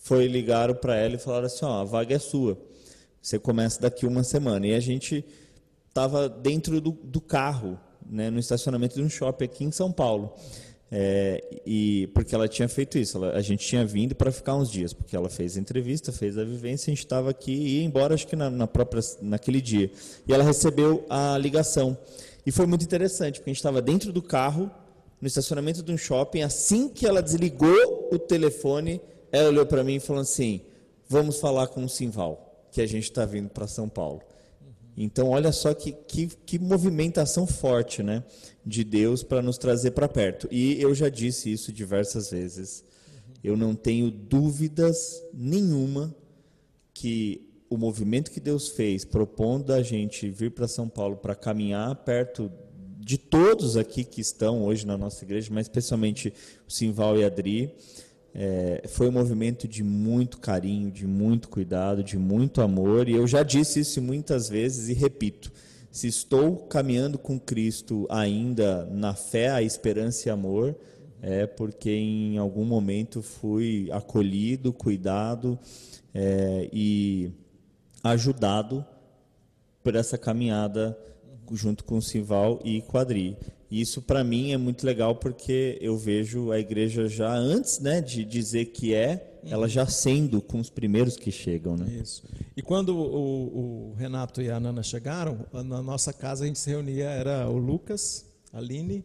[0.00, 2.56] foi ligaram para ela e falaram assim, ó, a vaga é sua.
[3.20, 4.66] Você começa daqui uma semana.
[4.66, 5.24] E a gente
[5.88, 10.34] estava dentro do, do carro né, no estacionamento de um shopping aqui em São Paulo.
[10.96, 14.70] É, e porque ela tinha feito isso, ela, a gente tinha vindo para ficar uns
[14.70, 17.84] dias, porque ela fez a entrevista, fez a vivência, a gente estava aqui e ia
[17.84, 19.90] embora, acho que na, na, própria naquele dia.
[20.24, 21.98] E ela recebeu a ligação
[22.46, 24.70] e foi muito interessante, porque a gente estava dentro do carro,
[25.20, 26.42] no estacionamento de um shopping.
[26.42, 29.00] Assim que ela desligou o telefone,
[29.32, 30.60] ela olhou para mim e falou assim:
[31.08, 34.20] "Vamos falar com o Simval, que a gente está vindo para São Paulo."
[34.96, 38.22] Então, olha só que, que, que movimentação forte né,
[38.64, 40.48] de Deus para nos trazer para perto.
[40.50, 42.84] E eu já disse isso diversas vezes.
[43.42, 46.14] Eu não tenho dúvidas nenhuma
[46.92, 51.94] que o movimento que Deus fez, propondo a gente vir para São Paulo para caminhar
[51.96, 52.50] perto
[53.00, 56.32] de todos aqui que estão hoje na nossa igreja, mas especialmente
[56.66, 57.74] o Simval e a Adri,
[58.34, 63.26] é, foi um movimento de muito carinho, de muito cuidado, de muito amor, e eu
[63.28, 65.52] já disse isso muitas vezes e repito:
[65.88, 70.76] se estou caminhando com Cristo ainda na fé, a esperança e amor,
[71.22, 75.56] é porque em algum momento fui acolhido, cuidado
[76.12, 77.30] é, e
[78.02, 78.84] ajudado
[79.82, 80.98] por essa caminhada
[81.52, 83.36] junto com Sival e Quadri.
[83.74, 88.00] E isso para mim é muito legal porque eu vejo a igreja já antes, né,
[88.00, 91.90] de dizer que é, ela já sendo com os primeiros que chegam, né?
[92.00, 92.22] Isso.
[92.56, 96.70] E quando o, o Renato e a Nana chegaram, na nossa casa a gente se
[96.70, 99.04] reunia, era o Lucas, a Aline,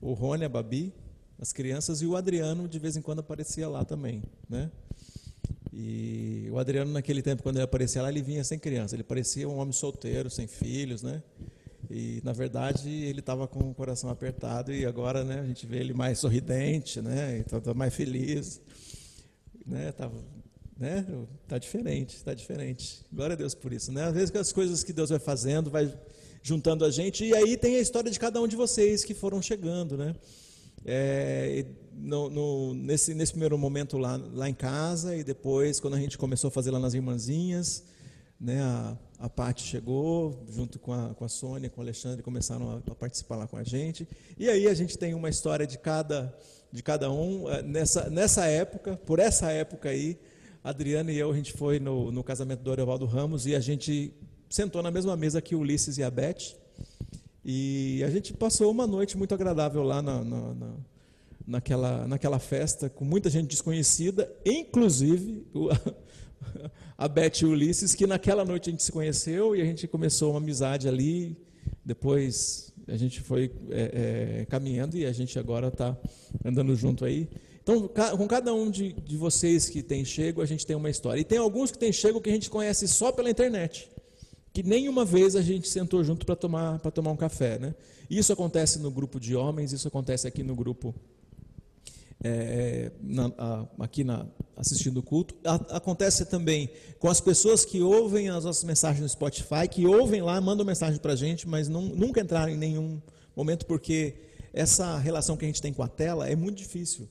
[0.00, 0.94] o Rony, a Babi,
[1.38, 4.70] as crianças e o Adriano de vez em quando aparecia lá também, né?
[5.70, 9.46] E o Adriano naquele tempo quando ele aparecia lá, ele vinha sem criança, ele parecia
[9.46, 11.22] um homem solteiro, sem filhos, né?
[11.90, 15.78] E na verdade ele estava com o coração apertado e agora, né, a gente vê
[15.78, 17.38] ele mais sorridente, né?
[17.38, 18.60] Então tá mais feliz,
[19.66, 19.92] né?
[19.92, 20.10] Tá,
[20.78, 21.04] né?
[21.48, 23.04] Tá diferente, tá diferente.
[23.12, 24.04] Glória a Deus por isso, né?
[24.04, 25.92] Às vezes as coisas que Deus vai fazendo, vai
[26.42, 29.40] juntando a gente e aí tem a história de cada um de vocês que foram
[29.40, 30.14] chegando, né?
[30.84, 31.64] É,
[31.94, 36.18] no, no, nesse, nesse primeiro momento lá, lá em casa e depois quando a gente
[36.18, 37.84] começou a fazer lá nas irmãzinhas,
[38.42, 42.70] né, a, a Paty chegou, junto com a, com a Sônia, com o Alexandre, começaram
[42.72, 44.06] a, a, participar lá com a gente.
[44.36, 46.36] E aí a gente tem uma história de cada,
[46.72, 47.48] de cada um.
[47.48, 50.18] Eh, nessa, nessa época, por essa época aí,
[50.64, 53.60] a Adriana e eu, a gente foi no, no casamento do Arevaldo Ramos e a
[53.60, 54.12] gente
[54.50, 56.56] sentou na mesma mesa que o Ulisses e a Beth.
[57.44, 60.74] E a gente passou uma noite muito agradável lá na, na, na
[61.46, 65.44] naquela, naquela festa, com muita gente desconhecida, inclusive
[66.96, 69.86] a Beth e o Ulisses, que naquela noite a gente se conheceu e a gente
[69.86, 71.36] começou uma amizade ali.
[71.84, 75.96] Depois a gente foi é, é, caminhando e a gente agora está
[76.44, 77.28] andando junto aí.
[77.62, 81.20] Então, com cada um de, de vocês que tem chego, a gente tem uma história.
[81.20, 83.88] E tem alguns que tem chego que a gente conhece só pela internet.
[84.52, 87.58] Que nenhuma vez a gente sentou junto para tomar, tomar um café.
[87.58, 87.74] Né?
[88.10, 90.94] Isso acontece no grupo de homens, isso acontece aqui no grupo
[92.22, 95.34] é, na, a, aqui na, assistindo o culto.
[95.44, 100.22] A, acontece também com as pessoas que ouvem as nossas mensagens no Spotify, que ouvem
[100.22, 103.00] lá, mandam mensagem para a gente, mas não, nunca entraram em nenhum
[103.34, 104.14] momento, porque
[104.52, 107.08] essa relação que a gente tem com a tela é muito difícil.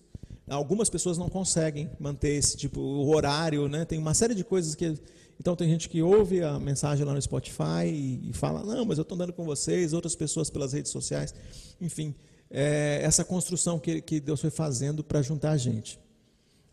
[0.48, 3.86] Algumas pessoas não conseguem manter esse tipo, o horário, né?
[3.86, 4.94] tem uma série de coisas que.
[5.40, 9.00] Então, tem gente que ouve a mensagem lá no Spotify e, e fala: Não, mas
[9.00, 11.34] eu estou andando com vocês, outras pessoas pelas redes sociais.
[11.80, 12.14] Enfim,
[12.52, 16.00] é, essa construção que, que Deus foi fazendo para juntar a gente.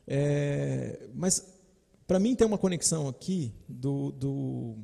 [0.06, 1.44] É, mas,
[2.06, 4.76] para mim, tem uma conexão aqui do, do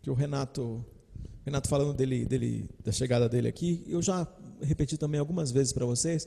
[0.00, 0.84] que o Renato,
[1.44, 4.26] Renato falando dele, dele, da chegada dele aqui, eu já
[4.62, 6.26] repeti também algumas vezes para vocês,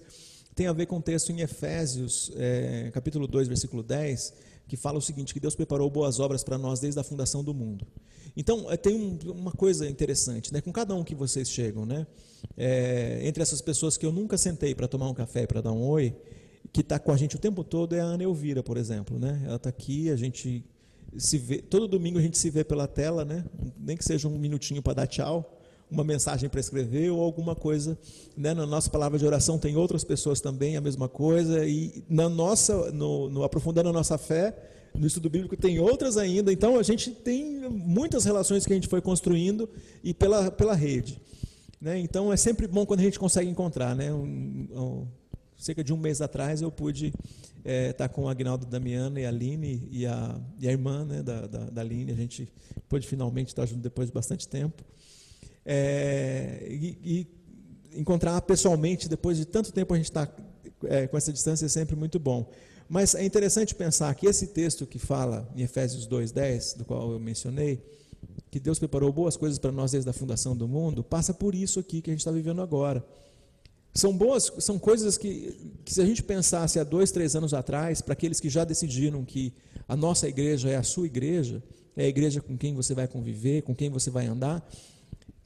[0.54, 4.34] tem a ver com o texto em Efésios, é, capítulo 2, versículo 10,
[4.70, 7.54] que fala o seguinte, que Deus preparou boas obras para nós desde a fundação do
[7.54, 7.86] mundo.
[8.38, 10.62] Então, é, tem um, uma coisa interessante, né?
[10.62, 12.06] com cada um que vocês chegam, né?
[12.56, 15.82] É, entre essas pessoas que eu nunca sentei para tomar um café, para dar um
[15.82, 16.16] oi,
[16.72, 19.18] que está com a gente o tempo todo é a Ana Elvira, por exemplo.
[19.18, 19.42] Né?
[19.46, 20.64] Ela está aqui, a gente
[21.18, 23.44] se vê, todo domingo a gente se vê pela tela, né?
[23.78, 25.59] nem que seja um minutinho para dar tchau,
[25.90, 27.98] uma mensagem para escrever ou alguma coisa.
[28.38, 28.54] Né?
[28.54, 32.92] Na nossa palavra de oração tem outras pessoas também, a mesma coisa, e na nossa,
[32.92, 34.56] no, no aprofundando a nossa fé,
[34.94, 38.88] no estudo bíblico tem outras ainda, então a gente tem muitas relações que a gente
[38.88, 39.70] foi construindo
[40.04, 41.20] e pela, pela rede.
[41.80, 42.00] Né?
[42.00, 43.96] Então é sempre bom quando a gente consegue encontrar.
[43.96, 44.12] Né?
[44.14, 45.08] Um, um,
[45.58, 49.26] cerca de um mês atrás eu pude estar é, tá com o Agnaldo Damiana e
[49.26, 52.52] a Aline e a, e a irmã né, da, da, da Aline, a gente
[52.88, 54.84] pôde finalmente estar junto depois de bastante tempo.
[55.66, 56.98] É, e,
[57.92, 60.28] e, encontrar pessoalmente, depois de tanto tempo a gente está
[60.86, 62.50] é, com essa distância, é sempre muito bom.
[62.88, 67.20] Mas é interessante pensar que esse texto que fala em Efésios 2,10, do qual eu
[67.20, 67.84] mencionei,
[68.50, 71.80] que Deus preparou boas coisas para nós desde a fundação do mundo, passa por isso
[71.80, 73.06] aqui que a gente está vivendo agora.
[73.94, 78.02] São boas, são coisas que, que se a gente pensasse há dois, três anos atrás,
[78.02, 79.54] para aqueles que já decidiram que
[79.88, 81.62] a nossa igreja é a sua igreja,
[81.96, 84.68] é a igreja com quem você vai conviver, com quem você vai andar,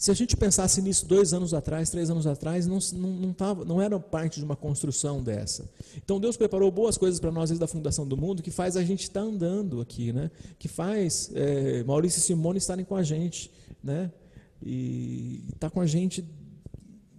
[0.04, 3.64] se a gente pensasse nisso dois anos atrás, três anos atrás, não, não, não, tava,
[3.64, 5.64] não era parte de uma construção dessa.
[5.96, 8.84] Então Deus preparou boas coisas para nós desde a fundação do mundo, que faz a
[8.84, 10.30] gente estar tá andando aqui, né?
[10.60, 13.50] que faz é, Maurício e Simone estarem com a gente,
[13.82, 14.12] né?
[14.62, 16.22] e estar tá com a gente,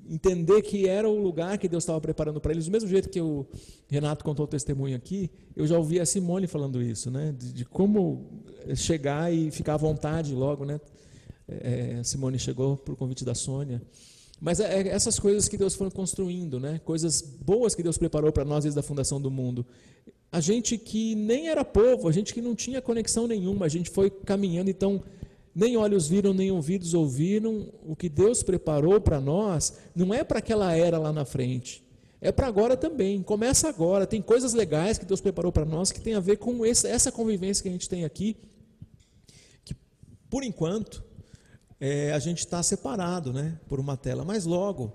[0.06, 2.66] entender que era o lugar que Deus estava preparando para eles.
[2.66, 3.46] Do mesmo jeito que o
[3.88, 7.34] Renato contou o testemunho aqui, eu já ouvi a Simone falando isso, né?
[7.34, 8.44] de, de como
[8.74, 10.78] chegar e ficar à vontade logo, né?
[11.46, 13.82] É, Simone chegou por convite da Sônia.
[14.40, 16.80] Mas é, é essas coisas que Deus foi construindo, né?
[16.84, 19.64] coisas boas que Deus preparou para nós desde a fundação do mundo.
[20.30, 23.88] A gente que nem era povo, a gente que não tinha conexão nenhuma, a gente
[23.88, 25.02] foi caminhando, então
[25.54, 27.72] nem olhos viram, nem ouvidos ouviram.
[27.86, 31.84] O que Deus preparou para nós não é para aquela era lá na frente,
[32.20, 33.22] é para agora também.
[33.22, 34.06] Começa agora.
[34.06, 37.62] Tem coisas legais que Deus preparou para nós que tem a ver com essa convivência
[37.62, 38.36] que a gente tem aqui,
[39.64, 39.74] que
[40.28, 41.04] por enquanto
[41.80, 44.24] é, a gente está separado né, por uma tela.
[44.24, 44.92] Mas logo,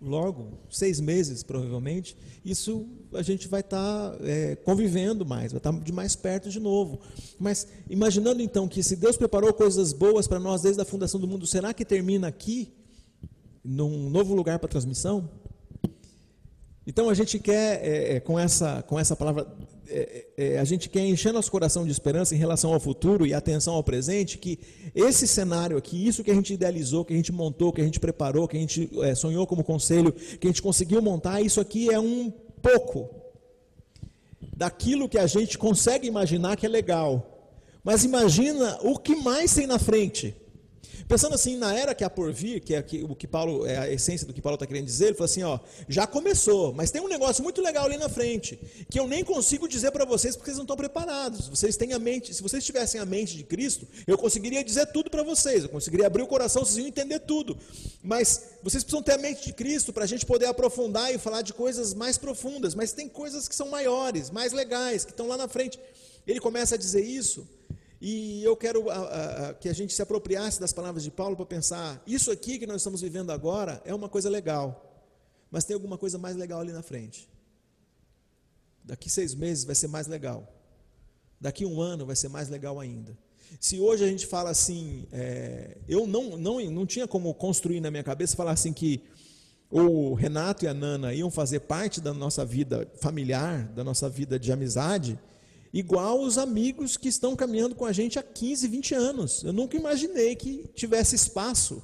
[0.00, 5.72] logo, seis meses provavelmente, isso a gente vai estar tá, é, convivendo mais, vai estar
[5.72, 7.00] tá de mais perto de novo.
[7.38, 11.28] Mas imaginando então que se Deus preparou coisas boas para nós desde a fundação do
[11.28, 12.72] mundo, será que termina aqui,
[13.64, 15.28] num novo lugar para transmissão?
[16.86, 19.44] Então a gente quer, é, é, com, essa, com essa palavra,
[19.88, 23.26] é, é, é, a gente quer encher nosso coração de esperança em relação ao futuro
[23.26, 24.58] e atenção ao presente, que
[24.94, 27.98] esse cenário aqui, isso que a gente idealizou, que a gente montou, que a gente
[27.98, 31.90] preparou, que a gente é, sonhou como conselho, que a gente conseguiu montar, isso aqui
[31.90, 32.30] é um
[32.62, 33.10] pouco
[34.56, 37.52] daquilo que a gente consegue imaginar que é legal.
[37.82, 40.34] Mas imagina o que mais tem na frente.
[41.08, 43.92] Pensando assim, na era que há por vir, que é o que Paulo, é a
[43.92, 47.00] essência do que Paulo está querendo dizer, ele falou assim, ó, já começou, mas tem
[47.00, 48.58] um negócio muito legal ali na frente,
[48.90, 51.48] que eu nem consigo dizer para vocês porque vocês não estão preparados.
[51.48, 55.08] Vocês têm a mente, se vocês tivessem a mente de Cristo, eu conseguiria dizer tudo
[55.08, 57.56] para vocês, eu conseguiria abrir o coração, vocês iam entender tudo.
[58.02, 61.42] Mas vocês precisam ter a mente de Cristo para a gente poder aprofundar e falar
[61.42, 65.36] de coisas mais profundas, mas tem coisas que são maiores, mais legais, que estão lá
[65.36, 65.78] na frente.
[66.26, 67.46] Ele começa a dizer isso
[68.08, 71.44] e eu quero a, a, que a gente se apropriasse das palavras de Paulo para
[71.44, 75.04] pensar: isso aqui que nós estamos vivendo agora é uma coisa legal,
[75.50, 77.28] mas tem alguma coisa mais legal ali na frente.
[78.84, 80.46] Daqui seis meses vai ser mais legal.
[81.40, 83.18] Daqui um ano vai ser mais legal ainda.
[83.58, 87.90] Se hoje a gente fala assim, é, eu não, não, não tinha como construir na
[87.90, 89.02] minha cabeça falar assim que
[89.68, 94.38] o Renato e a Nana iam fazer parte da nossa vida familiar, da nossa vida
[94.38, 95.18] de amizade
[95.78, 99.44] igual os amigos que estão caminhando com a gente há 15, 20 anos.
[99.44, 101.82] Eu nunca imaginei que tivesse espaço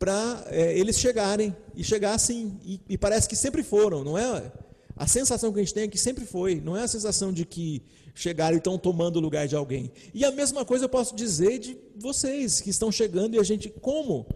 [0.00, 2.58] para é, eles chegarem e chegar assim.
[2.64, 4.50] E, e, parece que sempre foram, não é?
[4.96, 7.44] A sensação que a gente tem é que sempre foi, não é a sensação de
[7.44, 7.82] que
[8.16, 9.92] chegaram e estão tomando o lugar de alguém.
[10.12, 13.68] E a mesma coisa eu posso dizer de vocês que estão chegando e a gente,
[13.80, 14.26] como?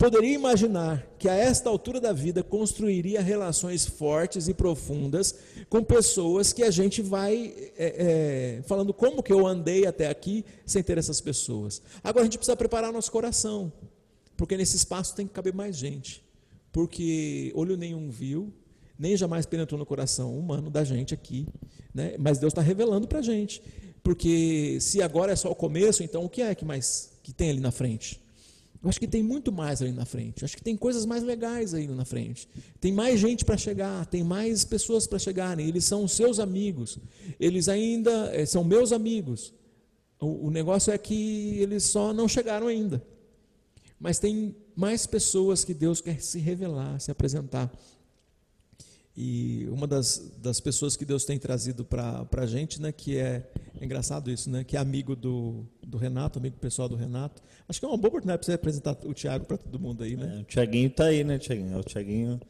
[0.00, 5.34] Poderia imaginar que a esta altura da vida construiria relações fortes e profundas
[5.68, 10.42] com pessoas que a gente vai é, é, falando como que eu andei até aqui
[10.64, 11.82] sem ter essas pessoas.
[12.02, 13.70] Agora a gente precisa preparar nosso coração,
[14.38, 16.24] porque nesse espaço tem que caber mais gente,
[16.72, 18.50] porque olho nenhum viu,
[18.98, 21.46] nem jamais penetrou no coração humano da gente aqui,
[21.92, 22.14] né?
[22.18, 23.62] mas Deus está revelando para a gente,
[24.02, 27.50] porque se agora é só o começo, então o que é que mais que tem
[27.50, 28.18] ali na frente?
[28.82, 30.42] Eu acho que tem muito mais ali na frente.
[30.42, 32.48] Eu acho que tem coisas mais legais aí na frente.
[32.80, 35.68] Tem mais gente para chegar, tem mais pessoas para chegarem.
[35.68, 36.98] Eles são seus amigos.
[37.38, 39.52] Eles ainda é, são meus amigos.
[40.18, 43.02] O, o negócio é que eles só não chegaram ainda.
[43.98, 47.70] Mas tem mais pessoas que Deus quer se revelar, se apresentar.
[49.22, 53.46] E uma das, das pessoas que Deus tem trazido para a gente, né, que é,
[53.78, 57.42] é, engraçado isso, né, que é amigo do, do Renato, amigo pessoal do Renato.
[57.68, 60.16] Acho que é uma boa oportunidade para você apresentar o Tiago para todo mundo aí,
[60.16, 60.38] né?
[60.38, 61.74] É, o Tiaguinho está aí, né, Tiaguinho?
[61.74, 62.40] É o Tiaguinho.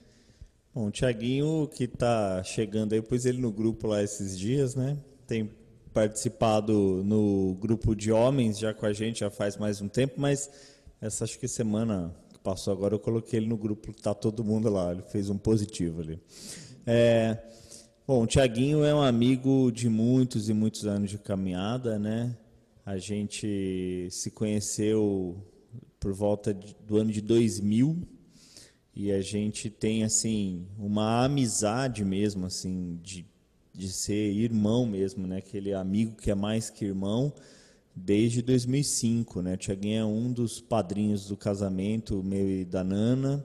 [0.73, 4.97] Bom, o Tiaguinho que está chegando aí, pus ele no grupo lá esses dias, né?
[5.27, 5.51] Tem
[5.93, 10.49] participado no grupo de homens já com a gente já faz mais um tempo, mas
[11.01, 14.93] essa acho que semana passou agora, eu coloquei ele no grupo, tá todo mundo lá,
[14.93, 16.21] ele fez um positivo ali.
[16.87, 17.39] É,
[18.07, 22.37] bom, o Tiaguinho é um amigo de muitos e muitos anos de caminhada, né?
[22.85, 25.37] A gente se conheceu
[25.99, 28.09] por volta de, do ano de 2000
[28.95, 33.27] e a gente tem assim uma amizade mesmo assim de,
[33.73, 35.39] de ser irmão mesmo, né?
[35.39, 37.33] Aquele amigo que é mais que irmão
[38.05, 39.57] desde 2005, né?
[39.57, 43.45] Tiaguinho é um dos padrinhos do casamento meu e da Nana.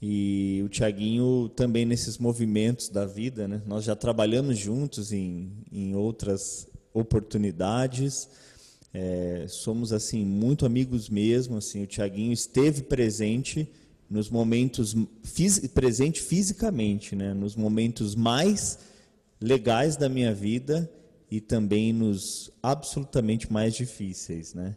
[0.00, 3.62] E o Tiaguinho também nesses movimentos da vida, né?
[3.66, 8.28] Nós já trabalhamos juntos em, em outras oportunidades.
[8.92, 11.56] É, somos assim muito amigos mesmo.
[11.56, 13.68] Assim, o Tiaguinho esteve presente
[14.08, 14.94] nos momentos
[15.74, 17.34] presente fisicamente, né?
[17.34, 18.78] Nos momentos mais
[19.40, 20.90] legais da minha vida
[21.30, 24.76] e também nos absolutamente mais difíceis, né?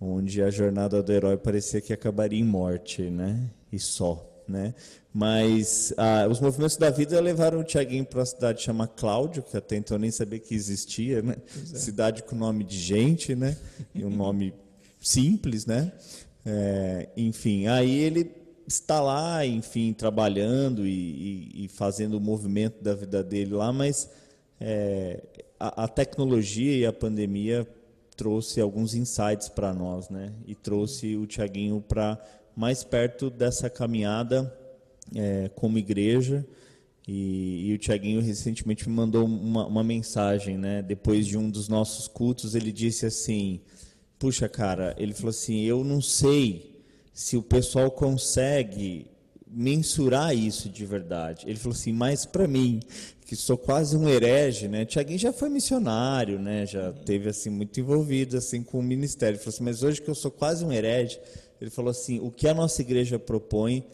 [0.00, 3.50] Onde a jornada do herói parecia que acabaria em morte, né?
[3.72, 4.74] E só, né?
[5.12, 9.56] Mas ah, os movimentos da vida levaram o Tiaguinho para uma cidade chamada Cláudio, que
[9.56, 11.36] até então eu nem sabia que existia, né?
[11.72, 11.78] É.
[11.78, 13.56] Cidade com nome de gente, né?
[13.94, 14.52] E um nome
[15.00, 15.90] simples, né?
[16.44, 18.30] É, enfim, aí ele
[18.68, 24.10] está lá, enfim, trabalhando e, e, e, fazendo o movimento da vida dele lá, mas
[24.60, 25.22] é,
[25.58, 27.66] a, a tecnologia e a pandemia
[28.16, 30.32] trouxe alguns insights para nós, né?
[30.46, 32.18] E trouxe o Tiaguinho para
[32.56, 34.52] mais perto dessa caminhada
[35.14, 36.46] é, como igreja.
[37.06, 40.82] E, e, o Tiaguinho recentemente me mandou uma, uma, mensagem, né?
[40.82, 43.60] Depois de um dos nossos cultos, ele disse assim:
[44.18, 46.82] puxa, cara, ele falou assim, eu não sei
[47.12, 49.06] se o pessoal consegue
[49.46, 51.44] mensurar isso de verdade.
[51.48, 52.80] Ele falou assim, mas para mim,
[53.24, 54.84] que sou quase um herege, né?
[54.84, 56.66] Tiaguinho já foi missionário, né?
[56.66, 59.36] Já teve assim muito envolvido assim com o ministério.
[59.36, 61.18] Ele falou assim, mas hoje que eu sou quase um herege,
[61.60, 63.84] ele falou assim, o que a nossa igreja propõe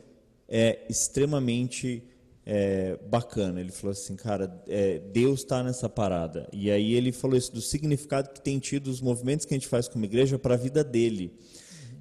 [0.48, 2.02] é extremamente
[2.44, 3.60] é, bacana.
[3.60, 6.48] Ele falou assim, cara, é, Deus está nessa parada.
[6.52, 9.68] E aí ele falou isso do significado que tem tido os movimentos que a gente
[9.68, 11.32] faz como igreja para a vida dele.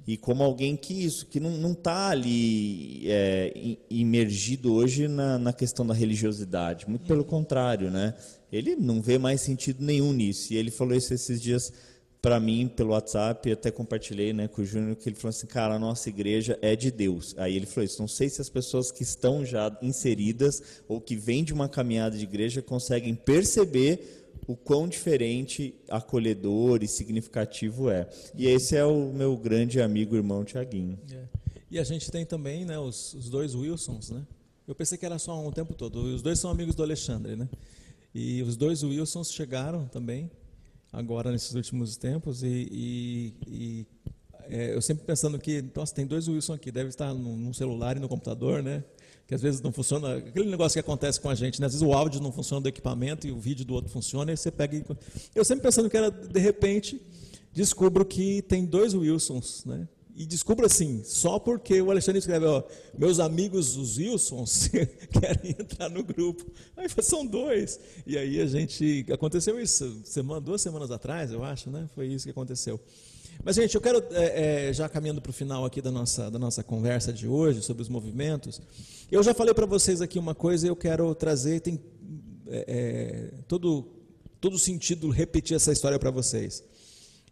[0.06, 5.86] E como alguém que isso, que não está ali é, imergido hoje na, na questão
[5.86, 6.88] da religiosidade.
[6.88, 8.14] Muito pelo contrário, né?
[8.52, 10.52] Ele não vê mais sentido nenhum nisso.
[10.52, 11.72] E ele falou isso esses dias
[12.22, 15.74] para mim pelo WhatsApp, até compartilhei né, com o Júnior, que ele falou assim, cara,
[15.74, 17.34] a nossa igreja é de Deus.
[17.36, 21.16] Aí ele falou isso, não sei se as pessoas que estão já inseridas ou que
[21.16, 28.08] vêm de uma caminhada de igreja conseguem perceber o quão diferente, acolhedor e significativo é.
[28.34, 30.98] E esse é o meu grande amigo, irmão Tiaguinho.
[31.10, 31.24] É.
[31.70, 34.26] E a gente tem também né, os, os dois Wilsons, né?
[34.66, 36.02] Eu pensei que era só um o tempo todo.
[36.02, 37.48] Os dois são amigos do Alexandre, né?
[38.14, 40.30] E os dois Wilsons chegaram também
[40.92, 43.86] agora nesses últimos tempos e, e, e
[44.48, 47.96] é, eu sempre pensando que, nossa, tem dois Wilson aqui, deve estar no, no, celular
[47.96, 48.84] e no computador, né?
[49.32, 51.66] Que às vezes não funciona, aquele negócio que acontece com a gente, né?
[51.66, 54.36] Às vezes o áudio não funciona do equipamento e o vídeo do outro funciona, e
[54.36, 54.76] você pega.
[54.76, 54.84] E...
[55.34, 57.00] Eu sempre pensando que era, de repente,
[57.50, 59.88] descubro que tem dois Wilsons, né?
[60.14, 62.62] E descubra assim, só porque o Alexandre escreve, ó,
[62.98, 64.68] meus amigos os Wilsons
[65.10, 66.44] querem entrar no grupo.
[66.76, 67.80] Aí são dois.
[68.06, 69.06] E aí a gente.
[69.10, 71.88] Aconteceu isso semana, duas semanas atrás, eu acho, né?
[71.94, 72.78] Foi isso que aconteceu.
[73.42, 76.38] Mas, gente, eu quero, é, é, já caminhando para o final aqui da nossa, da
[76.38, 78.60] nossa conversa de hoje sobre os movimentos,
[79.10, 81.80] eu já falei para vocês aqui uma coisa e eu quero trazer, tem
[82.46, 83.88] é, é todo,
[84.40, 86.62] todo sentido repetir essa história para vocês.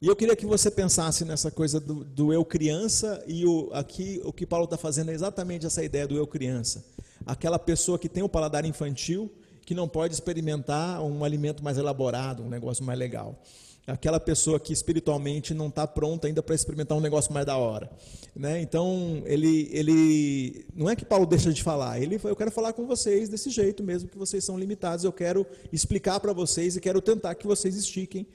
[0.03, 4.18] E eu queria que você pensasse nessa coisa do, do eu criança e o, aqui
[4.24, 6.82] o que Paulo está fazendo é exatamente essa ideia do eu criança.
[7.26, 9.30] Aquela pessoa que tem um paladar infantil,
[9.66, 13.42] que não pode experimentar um alimento mais elaborado, um negócio mais legal.
[13.86, 17.90] Aquela pessoa que espiritualmente não está pronta ainda para experimentar um negócio mais da hora.
[18.34, 18.62] Né?
[18.62, 20.64] Então, ele, ele.
[20.74, 23.82] Não é que Paulo deixa de falar, ele eu quero falar com vocês desse jeito
[23.82, 27.76] mesmo, que vocês são limitados, eu quero explicar para vocês e quero tentar que vocês
[27.76, 28.26] estiquem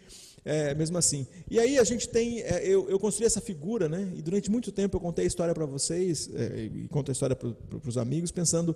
[0.46, 1.26] é, mesmo assim.
[1.50, 4.14] E aí a gente tem, é, eu, eu, construí essa figura, né?
[4.16, 7.36] E durante muito tempo eu contei a história para vocês é, e conto a história
[7.36, 7.50] para
[7.84, 8.76] os amigos, pensando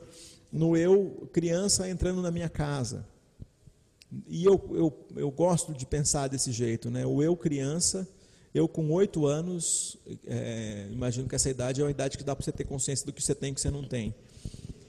[0.52, 3.06] no eu criança entrando na minha casa.
[4.28, 7.06] E eu, eu, eu gosto de pensar desse jeito, né?
[7.06, 8.10] O eu criança,
[8.52, 9.96] eu com oito anos,
[10.26, 13.14] é, imagino que essa idade é uma idade que dá para você ter consciência do
[13.14, 14.16] que você tem e que você não tem.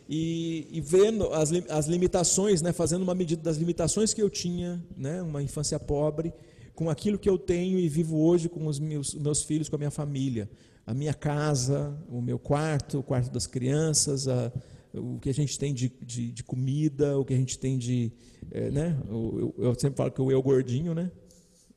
[0.09, 4.83] E, e, vendo as, as limitações, né, fazendo uma medida das limitações que eu tinha,
[4.97, 6.33] né, uma infância pobre,
[6.81, 9.79] com aquilo que eu tenho e vivo hoje com os meus, meus filhos, com a
[9.79, 10.49] minha família.
[10.87, 14.51] A minha casa, o meu quarto, o quarto das crianças, a,
[14.95, 18.11] o que a gente tem de, de, de, comida, o que a gente tem de.
[18.51, 18.99] É, né?
[19.11, 21.11] eu, eu, sempre falo que o eu gordinho, né?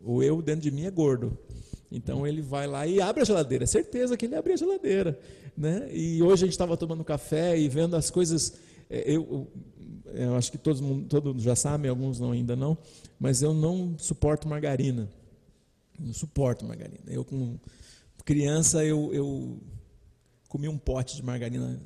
[0.01, 1.37] O eu dentro de mim é gordo.
[1.91, 3.65] Então ele vai lá e abre a geladeira.
[3.65, 5.19] É certeza que ele abre a geladeira.
[5.57, 5.89] Né?
[5.91, 8.53] E hoje a gente estava tomando café e vendo as coisas.
[8.89, 9.51] É, eu,
[10.13, 12.77] eu acho que todos, todos já sabem, alguns não, ainda não,
[13.19, 15.09] mas eu não suporto margarina.
[15.99, 17.03] Não suporto margarina.
[17.07, 17.57] Eu, com
[18.25, 19.59] criança, eu, eu
[20.47, 21.81] comi um pote de margarina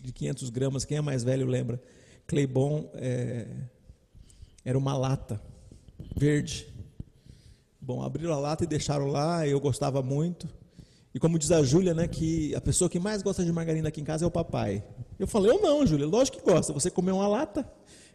[0.00, 0.84] de 500 gramas.
[0.84, 1.80] Quem é mais velho lembra.
[2.26, 3.46] Cleibon é,
[4.64, 5.40] era uma lata
[6.16, 6.66] verde.
[7.80, 10.48] Bom, abriram a lata e deixaram lá, eu gostava muito.
[11.14, 14.00] E como diz a Júlia, né, que a pessoa que mais gosta de margarina aqui
[14.00, 14.82] em casa é o papai.
[15.16, 16.72] Eu falei, eu não, Júlia, lógico que gosta.
[16.72, 17.64] Você comeu uma lata?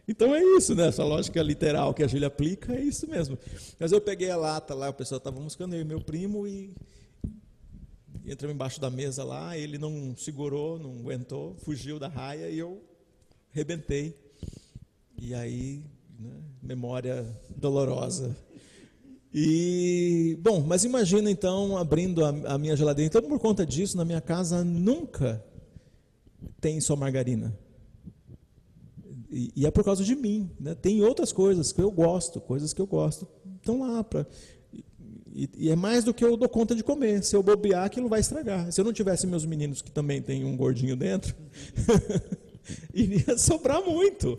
[0.06, 0.88] Então é isso, né?
[0.88, 3.38] Essa lógica literal que a Júlia aplica é isso mesmo.
[3.78, 6.74] Mas eu peguei a lata lá, o pessoal estava buscando eu e meu primo e
[8.26, 12.82] entramos embaixo da mesa lá, ele não segurou, não aguentou, fugiu da raia e eu
[13.50, 14.14] rebentei.
[15.16, 15.84] E aí,
[16.18, 16.32] né,
[16.62, 17.26] memória
[17.56, 18.36] dolorosa.
[19.32, 23.06] E, bom, mas imagina então abrindo a, a, minha geladeira.
[23.06, 25.44] Então, por conta disso, na minha casa nunca
[26.60, 27.56] tem só margarina.
[29.30, 30.50] E, e é por causa de mim.
[30.58, 30.74] Né?
[30.74, 33.26] Tem outras coisas que eu gosto, coisas que eu gosto,
[33.56, 34.26] estão lá para.
[35.32, 37.22] E, e, é mais do que eu dou conta de comer.
[37.22, 38.72] Se eu bobear, aquilo vai estragar.
[38.72, 41.36] Se eu não tivesse meus meninos que também têm um gordinho dentro,
[42.92, 44.36] iria sobrar muito.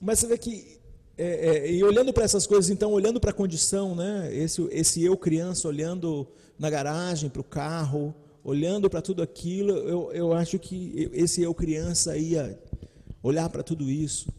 [0.00, 0.80] Mas você vê que
[1.22, 4.28] é, é, e olhando para essas coisas, então, olhando para a condição, né?
[4.34, 6.26] esse, esse eu criança olhando
[6.58, 11.54] na garagem, para o carro, olhando para tudo aquilo, eu, eu acho que esse eu
[11.54, 12.58] criança ia
[13.22, 14.32] olhar para tudo isso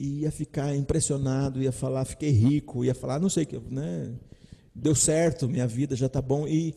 [0.00, 4.12] e ia ficar impressionado, ia falar, fiquei rico, ia falar, não sei que, né?
[4.74, 6.48] deu certo, minha vida já está bom.
[6.48, 6.74] E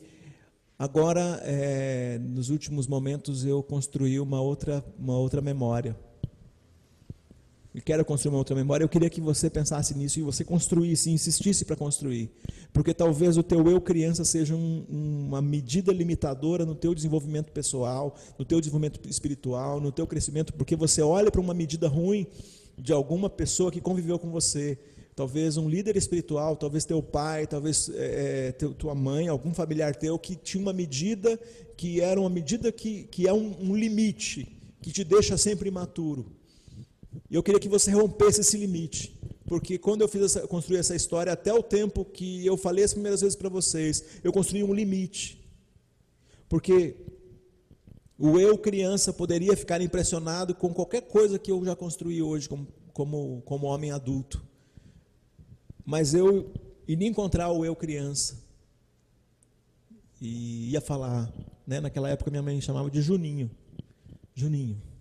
[0.78, 5.96] agora, é, nos últimos momentos, eu construí uma outra, uma outra memória
[7.76, 11.12] e quero construir uma outra memória, eu queria que você pensasse nisso e você construísse,
[11.12, 12.32] insistisse para construir.
[12.72, 18.16] Porque talvez o teu eu criança seja um, uma medida limitadora no teu desenvolvimento pessoal,
[18.40, 22.26] no teu desenvolvimento espiritual, no teu crescimento, porque você olha para uma medida ruim
[22.78, 24.78] de alguma pessoa que conviveu com você,
[25.14, 30.18] talvez um líder espiritual, talvez teu pai, talvez é, teu, tua mãe, algum familiar teu
[30.18, 31.38] que tinha uma medida
[31.76, 34.48] que era uma medida que, que é um, um limite,
[34.82, 36.26] que te deixa sempre imaturo.
[37.30, 39.20] E eu queria que você rompesse esse limite.
[39.46, 42.94] Porque quando eu fiz essa, construí essa história, até o tempo que eu falei as
[42.94, 45.44] primeiras vezes para vocês, eu construí um limite.
[46.50, 46.96] Porque
[48.18, 52.68] o eu criança poderia ficar impressionado com qualquer coisa que eu já construí hoje como,
[52.92, 54.44] como, como homem adulto.
[55.86, 56.52] Mas eu
[56.88, 58.44] iria encontrar o eu criança.
[60.20, 61.32] E ia falar,
[61.68, 61.80] né?
[61.80, 63.52] naquela época minha mãe chamava de Juninho.
[64.34, 64.95] Juninho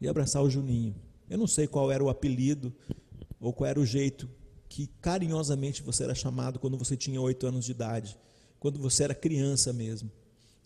[0.00, 0.94] e abraçar o Juninho.
[1.28, 2.72] Eu não sei qual era o apelido
[3.40, 4.28] ou qual era o jeito
[4.68, 8.16] que carinhosamente você era chamado quando você tinha oito anos de idade,
[8.58, 10.10] quando você era criança mesmo,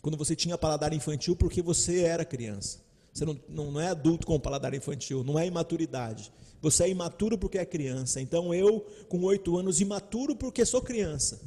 [0.02, 2.80] quando você tinha paladar infantil porque você era criança.
[3.12, 6.32] Você não, não, não é adulto com paladar infantil, não é imaturidade.
[6.60, 8.20] Você é imaturo porque é criança.
[8.20, 11.40] Então eu, com oito anos, imaturo porque sou criança,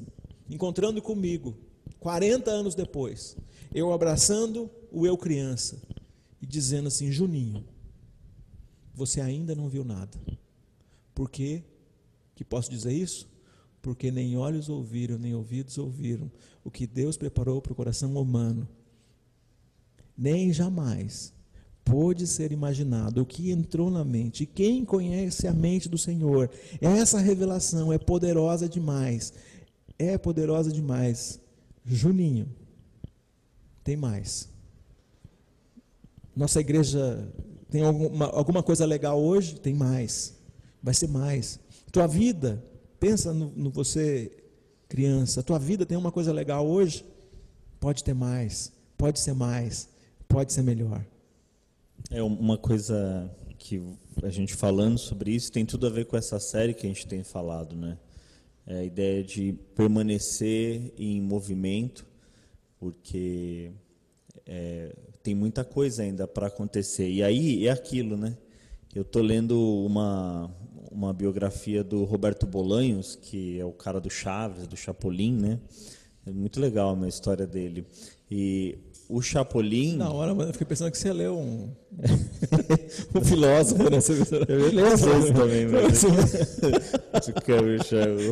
[0.49, 1.57] encontrando comigo,
[1.99, 3.37] 40 anos depois,
[3.73, 5.81] eu abraçando o eu criança
[6.41, 7.63] e dizendo assim: Juninho,
[8.93, 10.17] você ainda não viu nada.
[11.13, 11.63] Por quê
[12.35, 13.27] que posso dizer isso?
[13.81, 16.31] Porque nem olhos ouviram, nem ouvidos ouviram
[16.63, 18.67] o que Deus preparou para o coração humano.
[20.17, 21.33] Nem jamais
[21.83, 24.45] pôde ser imaginado o que entrou na mente.
[24.45, 26.49] Quem conhece a mente do Senhor?
[26.79, 29.33] Essa revelação é poderosa demais.
[29.99, 31.39] É poderosa demais.
[31.85, 32.47] Juninho,
[33.83, 34.47] tem mais.
[36.35, 37.27] Nossa igreja
[37.73, 39.59] tem alguma, alguma coisa legal hoje?
[39.59, 40.39] Tem mais.
[40.79, 41.59] Vai ser mais.
[41.91, 42.63] Tua vida,
[42.99, 44.31] pensa no, no você,
[44.87, 45.41] criança.
[45.41, 47.03] Tua vida tem uma coisa legal hoje?
[47.79, 48.71] Pode ter mais.
[48.95, 49.89] Pode ser mais.
[50.27, 51.03] Pode ser melhor.
[52.11, 53.81] É uma coisa que
[54.21, 57.07] a gente falando sobre isso tem tudo a ver com essa série que a gente
[57.07, 57.97] tem falado, né?
[58.67, 62.05] É a ideia de permanecer em movimento,
[62.77, 63.71] porque
[64.45, 67.09] é, tem muita coisa ainda para acontecer.
[67.09, 68.37] E aí é aquilo, né?
[68.93, 70.53] Eu estou lendo uma,
[70.91, 75.59] uma biografia do Roberto Bolanhos, que é o cara do Chaves, do Chapolin, né?
[76.25, 77.87] É muito legal a história dele.
[78.29, 78.77] E
[79.13, 79.97] o Chapolin.
[79.97, 81.69] Na hora, eu fiquei pensando que você leu um,
[83.13, 83.99] um filósofo, né?
[84.47, 86.03] Eu leio às vezes também, mas.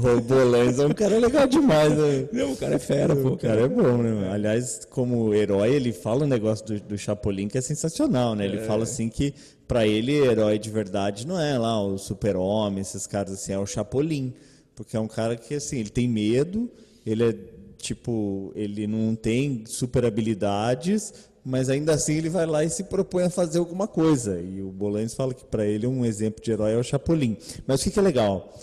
[0.04, 2.28] o Bolanhos é um cara legal demais, né?
[2.34, 3.30] Não, o cara é fera, pô.
[3.30, 4.32] O cara é bom, né?
[4.32, 8.46] Aliás, como herói, ele fala um negócio do, do Chapolin que é sensacional, né?
[8.46, 8.64] Ele é.
[8.64, 9.36] fala assim que,
[9.68, 13.68] para ele, herói de verdade não é lá o super-homem, esses caras assim, é o
[13.68, 14.34] Chapolin.
[14.74, 16.72] Porque é um cara que, assim, ele tem medo,
[17.06, 17.36] ele é
[17.82, 21.14] tipo, ele não tem super habilidades,
[21.44, 24.40] mas ainda assim ele vai lá e se propõe a fazer alguma coisa.
[24.40, 27.38] E o Bolanes fala que para ele um exemplo de herói é o Chapolin.
[27.66, 28.54] Mas o que, que é legal?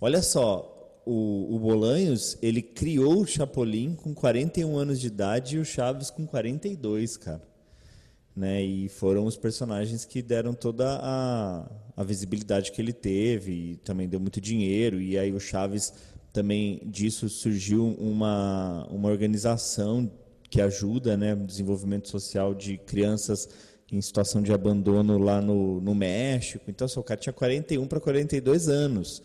[0.00, 0.72] Olha só,
[1.04, 6.10] o, o Bolanhos, ele criou o Chapolin com 41 anos de idade e o Chaves
[6.10, 7.42] com 42, cara.
[8.34, 8.62] Né?
[8.62, 14.08] E foram os personagens que deram toda a, a visibilidade que ele teve e também
[14.08, 15.00] deu muito dinheiro.
[15.00, 15.92] E aí o Chaves
[16.32, 20.10] também disso surgiu uma, uma organização
[20.48, 23.48] que ajuda né, no desenvolvimento social de crianças
[23.90, 26.64] em situação de abandono lá no, no México.
[26.68, 29.22] Então, o cara tinha 41 para 42 anos.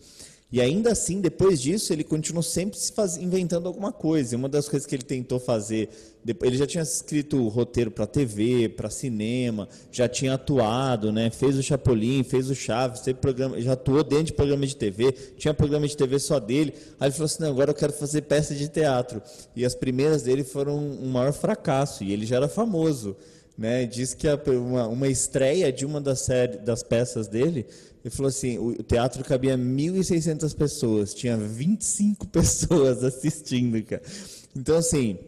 [0.50, 4.34] E ainda assim, depois disso, ele continuou sempre se faz, inventando alguma coisa.
[4.34, 5.90] E uma das coisas que ele tentou fazer,
[6.26, 11.28] ele já tinha escrito roteiro para TV, para cinema, já tinha atuado, né?
[11.28, 15.12] fez o Chapolin, fez o Chaves, teve programa, já atuou dentro de programa de TV,
[15.36, 16.72] tinha programa de TV só dele.
[16.98, 19.20] Aí ele falou assim: agora eu quero fazer peça de teatro.
[19.54, 23.14] E as primeiras dele foram um maior fracasso, e ele já era famoso.
[23.58, 23.84] Né?
[23.86, 27.66] Diz que a, uma, uma estreia de uma das, série, das peças dele
[28.04, 34.02] ele falou assim: o teatro cabia 1.600 pessoas, tinha 25 pessoas assistindo, cara.
[34.56, 35.18] Então, assim,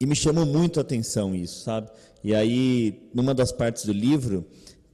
[0.00, 1.90] e me chamou muito a atenção isso, sabe?
[2.22, 4.44] E aí, numa das partes do livro,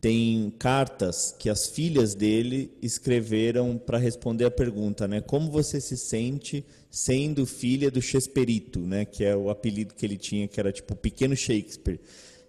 [0.00, 5.20] tem cartas que as filhas dele escreveram para responder a pergunta, né?
[5.20, 9.04] Como você se sente sendo filha do Chesperito, né?
[9.04, 11.98] Que é o apelido que ele tinha, que era tipo o pequeno Shakespeare.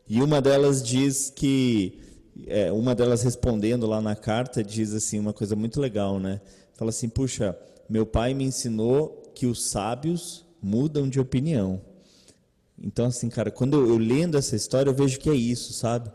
[0.08, 1.99] E uma delas diz que
[2.47, 6.41] é, uma delas respondendo lá na carta diz assim uma coisa muito legal, né?
[6.74, 7.58] Fala assim, puxa,
[7.89, 11.82] meu pai me ensinou que os sábios mudam de opinião.
[12.78, 16.12] Então, assim, cara, quando eu, eu lendo essa história, eu vejo que é isso, sabe?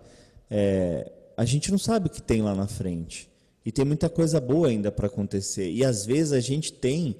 [0.50, 3.30] É, a gente não sabe o que tem lá na frente.
[3.64, 5.70] E tem muita coisa boa ainda para acontecer.
[5.70, 7.16] E às vezes a gente tem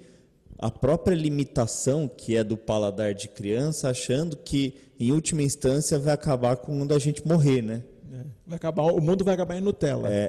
[0.61, 6.12] a própria limitação que é do paladar de criança, achando que em última instância vai
[6.12, 7.82] acabar com quando a gente morrer, né?
[8.12, 10.08] É, vai acabar, o mundo vai acabar em Nutella.
[10.12, 10.28] É.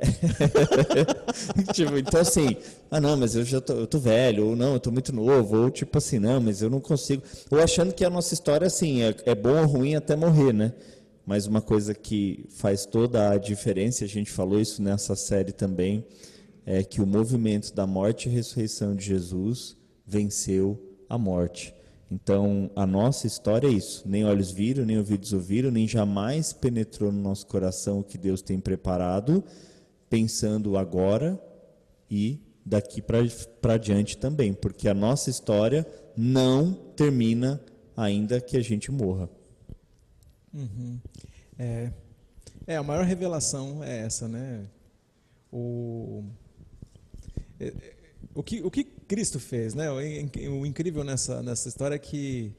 [1.74, 2.56] tipo, então assim,
[2.90, 5.64] ah não, mas eu já tô, eu tô velho, ou não, eu tô muito novo,
[5.64, 7.22] ou tipo assim, não, mas eu não consigo.
[7.50, 10.72] Ou achando que a nossa história assim é, é bom ou ruim até morrer, né?
[11.26, 16.06] Mas uma coisa que faz toda a diferença, a gente falou isso nessa série também,
[16.66, 21.74] é que o movimento da morte e ressurreição de Jesus venceu a morte.
[22.12, 27.12] Então, a nossa história é isso: nem olhos viram, nem ouvidos ouviram, nem jamais penetrou
[27.12, 29.44] no nosso coração o que Deus tem preparado,
[30.10, 31.42] pensando agora
[32.10, 37.62] e daqui para diante também, porque a nossa história não termina
[37.96, 39.30] ainda que a gente morra.
[40.54, 41.00] Uhum.
[41.58, 41.92] É,
[42.68, 44.66] é, a maior revelação é essa, né?
[45.52, 46.24] O,
[47.60, 47.94] é, é,
[48.34, 49.92] o, que, o que Cristo fez, né?
[49.92, 52.50] O, o incrível nessa, nessa história é que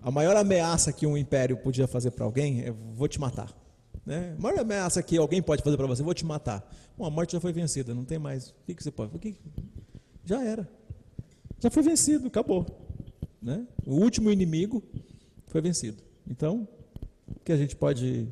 [0.00, 3.52] a maior ameaça que um império podia fazer para alguém é vou te matar.
[4.06, 4.36] Né?
[4.38, 6.64] A maior ameaça que alguém pode fazer para você, vou te matar.
[6.96, 8.50] Bom, a morte já foi vencida, não tem mais.
[8.50, 9.16] O que, que você pode?
[9.16, 9.34] O que,
[10.24, 10.70] já era.
[11.58, 12.64] Já foi vencido, acabou.
[13.42, 13.66] Né?
[13.84, 14.80] O último inimigo
[15.48, 16.00] foi vencido.
[16.24, 16.68] Então,
[17.44, 18.28] que a gente pode.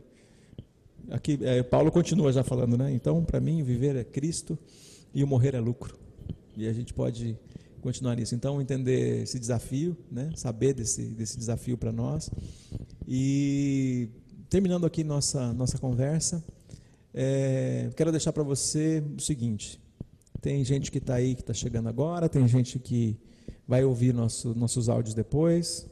[1.10, 2.92] Aqui, é, Paulo continua já falando, né?
[2.92, 4.56] Então, para mim, viver é Cristo
[5.12, 6.01] e o morrer é lucro.
[6.56, 7.38] E a gente pode
[7.80, 8.34] continuar nisso.
[8.34, 10.30] Então, entender esse desafio, né?
[10.36, 12.30] saber desse, desse desafio para nós.
[13.06, 14.08] E
[14.48, 16.42] terminando aqui nossa, nossa conversa,
[17.12, 19.80] é, quero deixar para você o seguinte:
[20.40, 23.18] tem gente que está aí que está chegando agora, tem gente que
[23.66, 25.86] vai ouvir nosso, nossos áudios depois.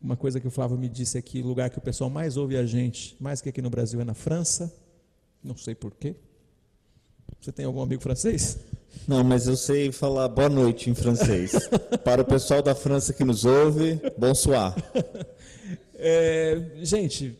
[0.00, 2.36] Uma coisa que o Flávio me disse é que o lugar que o pessoal mais
[2.36, 4.72] ouve a gente, mais que aqui no Brasil, é na França.
[5.42, 6.14] Não sei porquê.
[7.40, 8.58] Você tem algum amigo francês?
[9.06, 11.52] Não, mas eu sei falar boa noite em francês.
[12.04, 14.74] Para o pessoal da França que nos ouve, bonsoir.
[15.94, 17.38] É, gente,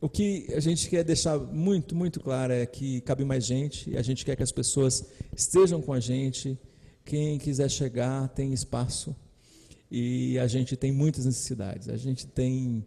[0.00, 3.96] o que a gente quer deixar muito, muito claro é que cabe mais gente e
[3.96, 6.58] a gente quer que as pessoas estejam com a gente.
[7.04, 9.14] Quem quiser chegar, tem espaço
[9.90, 11.88] e a gente tem muitas necessidades.
[11.88, 12.84] A gente tem,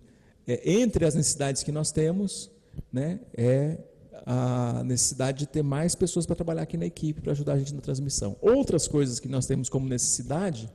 [0.47, 2.51] é, entre as necessidades que nós temos,
[2.91, 3.77] né, é
[4.25, 7.73] a necessidade de ter mais pessoas para trabalhar aqui na equipe, para ajudar a gente
[7.73, 8.35] na transmissão.
[8.41, 10.69] Outras coisas que nós temos como necessidade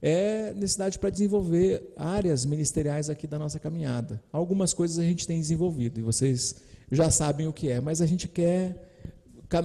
[0.00, 4.22] é necessidade para desenvolver áreas ministeriais aqui da nossa caminhada.
[4.32, 6.56] Algumas coisas a gente tem desenvolvido e vocês
[6.90, 8.90] já sabem o que é, mas a gente quer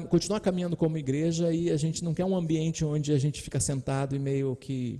[0.10, 3.60] continuar caminhando como igreja e a gente não quer um ambiente onde a gente fica
[3.60, 5.00] sentado e meio que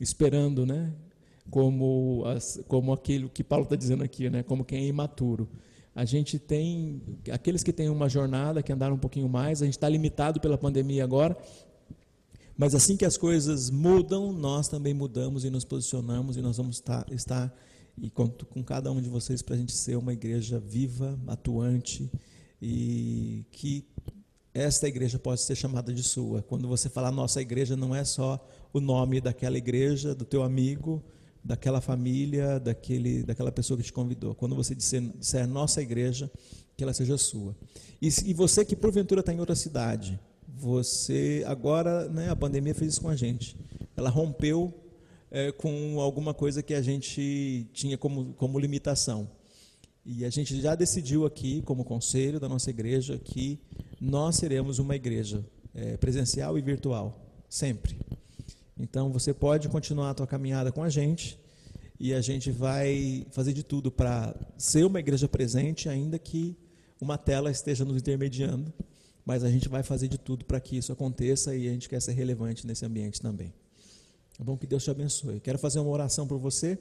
[0.00, 0.92] esperando, né?
[1.50, 4.42] Como, as, como aquilo que Paulo está dizendo aqui, né?
[4.42, 5.48] Como quem é imaturo.
[5.98, 9.74] A gente tem aqueles que têm uma jornada, que andaram um pouquinho mais, a gente
[9.74, 11.36] está limitado pela pandemia agora,
[12.56, 16.76] mas assim que as coisas mudam, nós também mudamos e nos posicionamos e nós vamos
[16.76, 17.52] estar, estar
[18.00, 22.08] e conto com cada um de vocês para a gente ser uma igreja viva, atuante
[22.62, 23.84] e que
[24.54, 26.42] esta igreja pode ser chamada de sua.
[26.42, 28.38] Quando você falar nossa igreja, não é só
[28.72, 31.02] o nome daquela igreja, do teu amigo,
[31.48, 34.34] daquela família, daquele, daquela pessoa que te convidou.
[34.34, 36.30] Quando você disser, disser nossa igreja,
[36.76, 37.56] que ela seja sua.
[38.02, 42.92] E, e você que porventura está em outra cidade, você agora, né, a pandemia fez
[42.92, 43.56] isso com a gente.
[43.96, 44.74] Ela rompeu
[45.30, 49.26] é, com alguma coisa que a gente tinha como, como limitação.
[50.04, 53.58] E a gente já decidiu aqui, como conselho da nossa igreja, que
[53.98, 55.42] nós seremos uma igreja
[55.74, 57.98] é, presencial e virtual, sempre.
[58.78, 61.38] Então você pode continuar a tua caminhada com a gente
[61.98, 66.56] e a gente vai fazer de tudo para ser uma igreja presente, ainda que
[67.00, 68.72] uma tela esteja nos intermediando,
[69.24, 72.00] mas a gente vai fazer de tudo para que isso aconteça e a gente quer
[72.00, 73.52] ser relevante nesse ambiente também.
[74.38, 75.40] É bom que Deus te abençoe.
[75.40, 76.78] Quero fazer uma oração por você.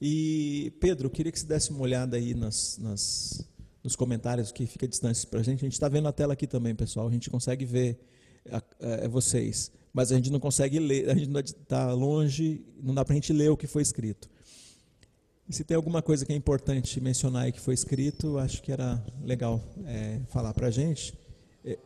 [0.00, 3.48] E Pedro, queria que você desse uma olhada aí nas, nas
[3.82, 5.60] nos comentários que fica distante para a gente.
[5.60, 7.08] A gente está vendo a tela aqui também, pessoal.
[7.08, 7.98] A gente consegue ver
[8.50, 12.92] a, a, a vocês mas a gente não consegue ler, a gente está longe, não
[12.92, 14.28] dá para a gente ler o que foi escrito.
[15.48, 18.72] E se tem alguma coisa que é importante mencionar aí que foi escrito, acho que
[18.72, 21.14] era legal é, falar para a gente.
[21.64, 21.78] É,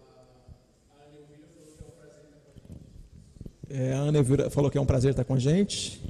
[3.68, 6.00] é, a Ana falou que é um prazer estar com a gente.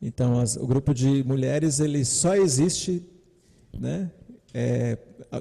[0.00, 3.02] Então, as, o grupo de mulheres ele só existe,
[3.78, 4.10] né?
[4.52, 4.98] É,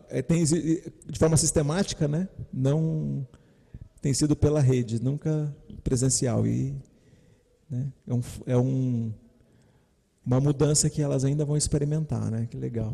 [0.09, 2.27] é, tem, de forma sistemática, né?
[2.51, 3.25] Não
[4.01, 6.75] tem sido pela rede, nunca presencial e
[7.69, 7.87] né?
[8.07, 9.13] é, um, é um,
[10.25, 12.47] uma mudança que elas ainda vão experimentar, né?
[12.49, 12.93] Que legal.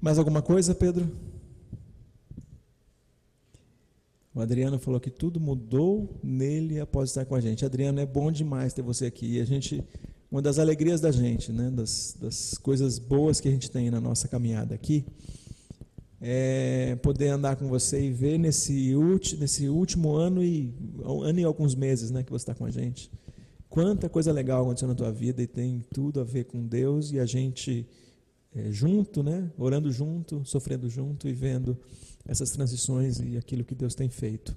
[0.00, 1.10] Mais alguma coisa, Pedro?
[4.36, 7.64] O Adriano falou que tudo mudou nele após estar com a gente.
[7.64, 9.40] Adriano, é bom demais ter você aqui.
[9.40, 9.82] A gente,
[10.30, 13.98] uma das alegrias da gente, né, das, das coisas boas que a gente tem na
[13.98, 15.06] nossa caminhada aqui,
[16.20, 21.44] é poder andar com você e ver nesse, ulti, nesse último ano e ano e
[21.44, 23.10] alguns meses, né, que você está com a gente.
[23.70, 27.18] Quanta coisa legal aconteceu na tua vida e tem tudo a ver com Deus e
[27.18, 27.88] a gente
[28.54, 31.78] é, junto, né, orando junto, sofrendo junto e vendo
[32.26, 34.56] essas transições e aquilo que Deus tem feito.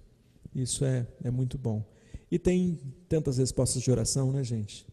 [0.53, 1.84] Isso é, é muito bom.
[2.32, 4.86] E tem tantas respostas de oração, né, gente?